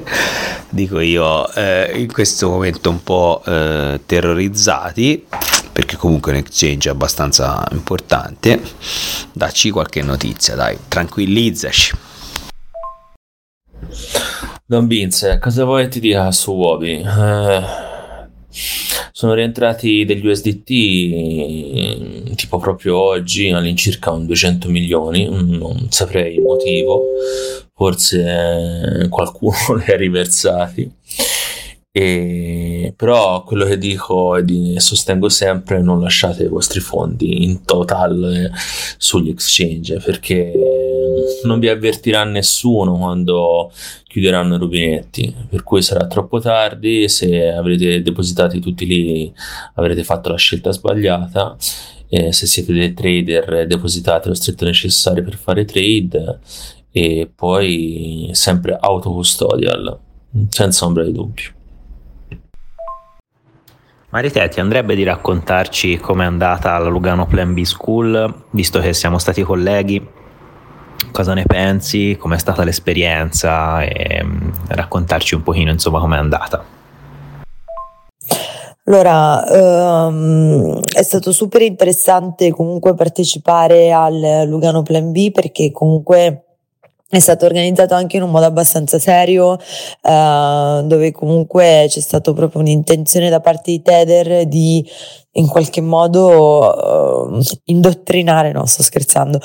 [0.68, 5.26] dico io, eh, in questo momento un po' eh, terrorizzati,
[5.72, 8.60] perché comunque un exchange è abbastanza importante,
[9.32, 11.92] dacci qualche notizia, dai, tranquillizzaci.
[14.70, 17.00] Don Vince, cosa vuoi ti dica su Wobi?
[17.00, 17.62] Eh,
[19.12, 26.42] sono rientrati degli USDT mm, tipo proprio oggi all'incirca un 200 milioni, non saprei il
[26.42, 27.02] motivo,
[27.74, 30.92] forse qualcuno li ha riversati.
[31.90, 38.52] E, però quello che dico e sostengo sempre non lasciate i vostri fondi in total
[38.98, 40.87] sugli exchange perché
[41.44, 43.70] non vi avvertirà nessuno quando
[44.04, 49.32] chiuderanno i rubinetti, per cui sarà troppo tardi, se avrete depositati tutti lì
[49.74, 51.56] avrete fatto la scelta sbagliata,
[52.08, 56.38] e se siete dei trader depositate lo stretto necessario per fare trade
[56.90, 59.98] e poi sempre autocustodial,
[60.48, 61.52] senza ombra di dubbio.
[64.10, 69.18] Marite, ti andrebbe di raccontarci com'è andata la Lugano Plan B School, visto che siamo
[69.18, 70.16] stati colleghi
[71.12, 76.76] cosa ne pensi, com'è stata l'esperienza e mm, raccontarci un pochino insomma com'è andata.
[78.84, 79.44] Allora,
[80.06, 86.47] um, è stato super interessante comunque partecipare al Lugano Plan B perché comunque
[87.10, 92.60] è stato organizzato anche in un modo abbastanza serio, uh, dove comunque c'è stata proprio
[92.60, 94.86] un'intenzione da parte di Tether di
[95.32, 99.38] in qualche modo uh, indottrinare, no sto scherzando,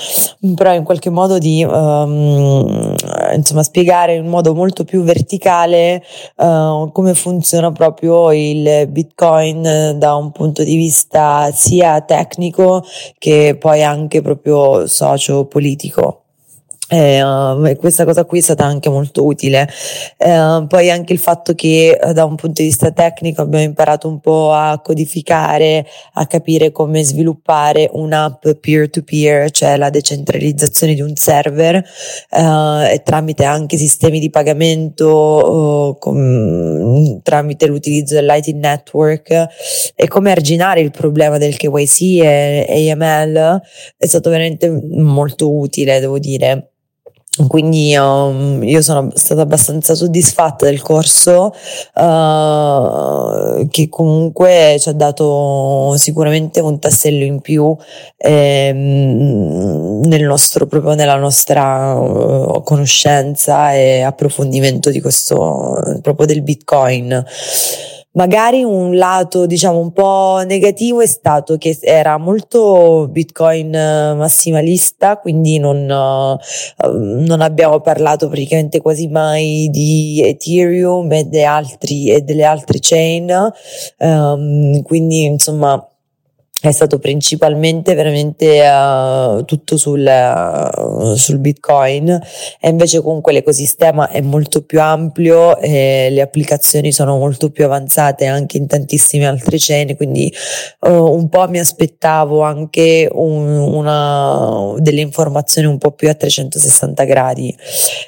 [0.56, 2.96] però in qualche modo di um,
[3.34, 6.04] insomma spiegare in modo molto più verticale
[6.38, 12.84] uh, come funziona proprio il Bitcoin da un punto di vista sia tecnico
[13.20, 16.23] che poi anche proprio socio-politico.
[16.94, 19.68] Eh, questa cosa qui è stata anche molto utile.
[20.16, 24.08] Eh, poi anche il fatto che uh, da un punto di vista tecnico abbiamo imparato
[24.08, 31.16] un po' a codificare, a capire come sviluppare un'app peer-to-peer, cioè la decentralizzazione di un
[31.16, 39.48] server eh, tramite anche sistemi di pagamento, com- tramite l'utilizzo del Lightning Network
[39.96, 43.62] e come arginare il problema del KYC e AML
[43.98, 46.68] è stato veramente molto utile, devo dire.
[47.48, 51.52] Quindi um, io sono stata abbastanza soddisfatta del corso
[51.96, 57.76] uh, che comunque ci ha dato sicuramente un tassello in più
[58.18, 67.26] ehm, nel nostro, proprio nella nostra uh, conoscenza e approfondimento di questo proprio del bitcoin.
[68.16, 75.18] Magari un lato, diciamo, un po' negativo è stato che era molto Bitcoin eh, massimalista,
[75.18, 76.38] quindi non, uh,
[76.88, 83.52] non abbiamo parlato praticamente quasi mai di Ethereum e, altri, e delle altre chain.
[83.98, 85.84] Um, quindi, insomma,
[86.70, 92.10] è stato principalmente veramente uh, tutto sul, uh, sul, Bitcoin.
[92.58, 98.28] E invece comunque l'ecosistema è molto più ampio e le applicazioni sono molto più avanzate
[98.28, 100.34] anche in tantissime altre cene quindi
[100.82, 107.04] uh, un po' mi aspettavo anche un, una, delle informazioni un po' più a 360
[107.04, 107.54] gradi.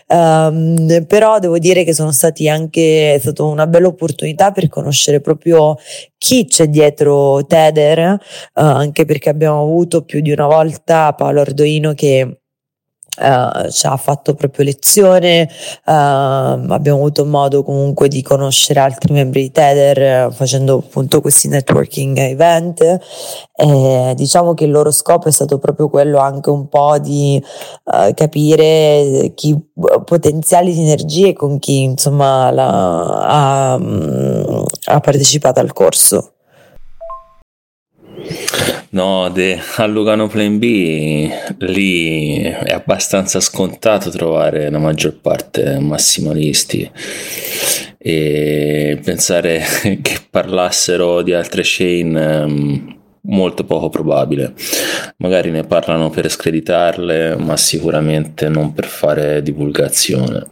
[0.07, 5.19] Um, però devo dire che sono stati anche è stata una bella opportunità per conoscere
[5.19, 5.75] proprio
[6.17, 8.17] chi c'è dietro Tether
[8.53, 12.39] anche perché abbiamo avuto più di una volta Paolo Ardoino che
[13.17, 15.43] Uh, ci ha fatto proprio lezione,
[15.85, 21.47] uh, abbiamo avuto modo comunque di conoscere altri membri di Tether uh, facendo appunto questi
[21.47, 22.81] networking event.
[23.55, 27.41] E diciamo che il loro scopo è stato proprio quello anche un po' di
[28.13, 29.57] capire chi
[30.03, 36.34] potenziali sinergie con chi insomma la, ha, um, ha partecipato al corso.
[38.89, 46.89] No, de, a Lugano Plan B lì è abbastanza scontato trovare la maggior parte massimalisti
[47.97, 49.63] e pensare
[50.01, 54.53] che parlassero di altre chain molto poco probabile.
[55.17, 60.47] Magari ne parlano per screditarle, ma sicuramente non per fare divulgazione.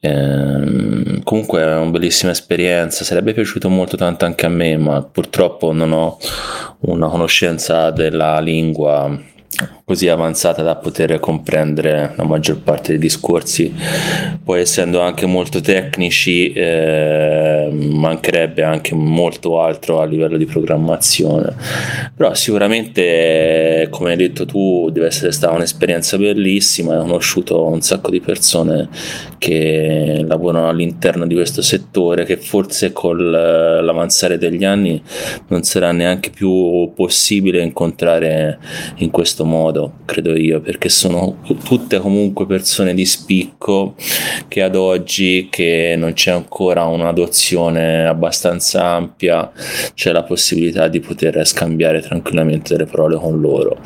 [0.00, 5.72] Ehm, comunque è una bellissima esperienza, sarebbe piaciuto molto tanto anche a me, ma purtroppo
[5.72, 6.18] non ho
[6.80, 9.30] una conoscenza della lingua
[9.84, 13.72] così avanzata da poter comprendere la maggior parte dei discorsi.
[14.42, 21.54] Poi essendo anche molto tecnici eh, mancherebbe anche molto altro a livello di programmazione.
[22.16, 26.94] Però sicuramente come hai detto tu deve essere stata un'esperienza bellissima.
[26.94, 28.88] Hai conosciuto un sacco di persone
[29.38, 35.02] che lavorano all'interno di questo settore che forse con l'avanzare degli anni
[35.48, 38.58] non sarà neanche più possibile incontrare
[38.96, 43.94] in questo modo credo io perché sono tutte comunque persone di spicco
[44.48, 49.50] che ad oggi che non c'è ancora un'adozione abbastanza ampia
[49.94, 53.78] c'è la possibilità di poter scambiare tranquillamente delle parole con loro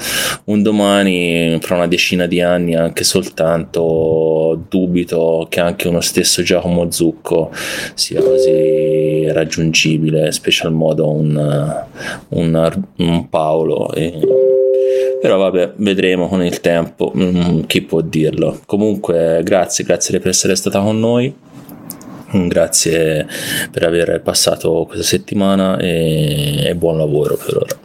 [0.44, 6.90] un domani fra una decina di anni anche soltanto dubito che anche uno stesso Giacomo
[6.90, 7.50] Zucco
[7.94, 11.84] sia così raggiungibile, special modo un,
[12.28, 13.92] un, un Paolo.
[13.92, 14.18] E,
[15.20, 18.60] però vabbè, vedremo con il tempo mm, chi può dirlo.
[18.66, 21.34] Comunque, grazie, grazie per essere stata con noi.
[22.28, 23.26] Grazie
[23.70, 27.84] per aver passato questa settimana e, e buon lavoro per ora.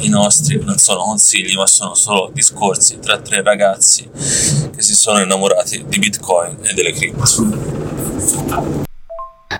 [0.00, 5.20] i nostri non sono consigli, ma sono solo discorsi tra tre ragazzi che si sono
[5.20, 8.82] innamorati di Bitcoin e delle cripto.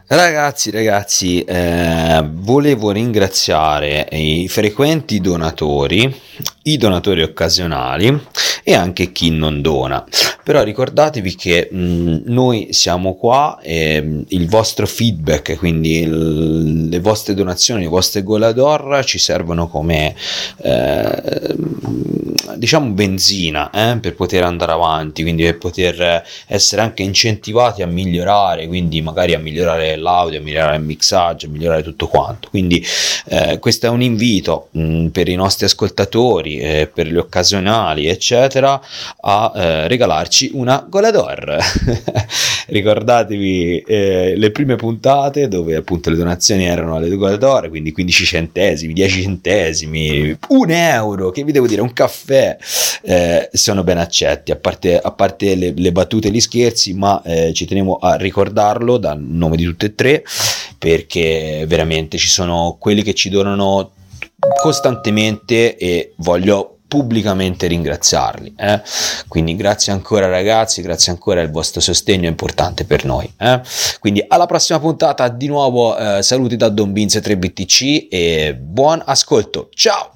[0.07, 6.15] Ragazzi, ragazzi, eh, volevo ringraziare i frequenti donatori,
[6.63, 8.19] i donatori occasionali
[8.63, 10.03] e anche chi non dona.
[10.43, 17.35] Però ricordatevi che mh, noi siamo qua e il vostro feedback, quindi il, le vostre
[17.35, 20.15] donazioni, le vostre golador ci servono come
[20.63, 21.55] eh,
[22.63, 28.69] diciamo benzina eh, per poter andare avanti, quindi per poter essere anche incentivati a migliorare,
[28.69, 32.49] quindi magari a migliorare l'audio, a migliorare il mixaggio, a migliorare tutto quanto.
[32.51, 32.81] Quindi
[33.27, 38.81] eh, questo è un invito mh, per i nostri ascoltatori, eh, per gli occasionali, eccetera,
[39.23, 41.59] a eh, regalarci una Golador.
[42.67, 48.93] Ricordatevi eh, le prime puntate dove appunto le donazioni erano alle Golador, quindi 15 centesimi,
[48.93, 52.57] 10 centesimi, un euro, che vi devo dire, un caffè,
[53.03, 57.23] eh, sono ben accetti, a parte, a parte le, le, battute e gli scherzi, ma
[57.23, 60.25] eh, ci tenevo a ricordarlo dal nome di tutte e tre,
[60.79, 63.93] perché veramente ci sono quelli che ci donano
[64.61, 68.53] costantemente e voglio pubblicamente ringraziarli.
[68.55, 68.83] Eh?
[69.27, 73.33] Quindi grazie ancora ragazzi, grazie ancora, il vostro sostegno è importante per noi.
[73.39, 73.63] Eh?
[73.99, 79.71] Quindi alla prossima puntata, di nuovo eh, saluti da Don Vince 3BTC e buon ascolto.
[79.73, 80.11] Ciao!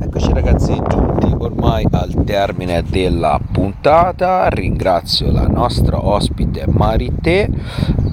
[0.00, 4.48] Eccoci ragazzi, giunti ormai al termine della puntata.
[4.48, 7.48] Ringrazio la nostra ospite Marite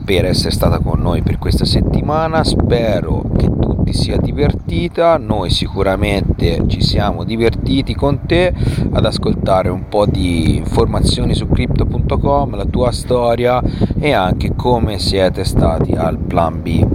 [0.04, 2.44] per essere stata con noi per questa settimana.
[2.44, 8.54] Spero che tu ti sia divertita, noi sicuramente ci siamo divertiti con te
[8.92, 13.62] ad ascoltare un po' di informazioni su crypto.com, la tua storia
[13.98, 16.86] e anche come siete stati al Plan B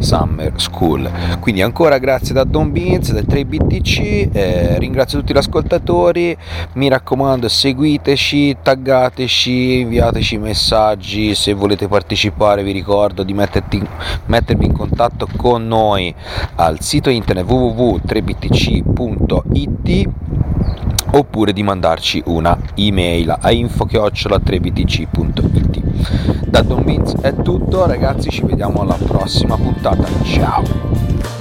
[0.00, 1.10] Summer School.
[1.40, 6.36] Quindi ancora grazie da Don Beans del 3BTC, eh, ringrazio tutti gli ascoltatori,
[6.74, 13.86] mi raccomando seguiteci, taggateci, inviateci messaggi, se volete partecipare vi ricordo di metterti,
[14.26, 16.14] mettervi in contatto con noi
[16.56, 20.08] al sito internet www.3btc.it
[21.12, 28.82] oppure di mandarci una email a info-3btc.it da Don Vince è tutto ragazzi ci vediamo
[28.82, 30.06] alla prossima puntata.
[30.24, 31.39] Ciao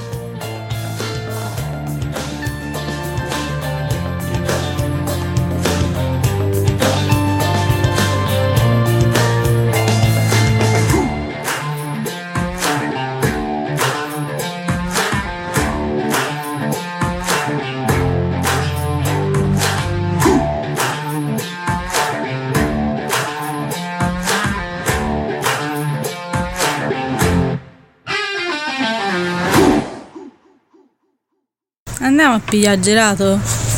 [32.29, 33.68] Andiamo a pigliare gelato?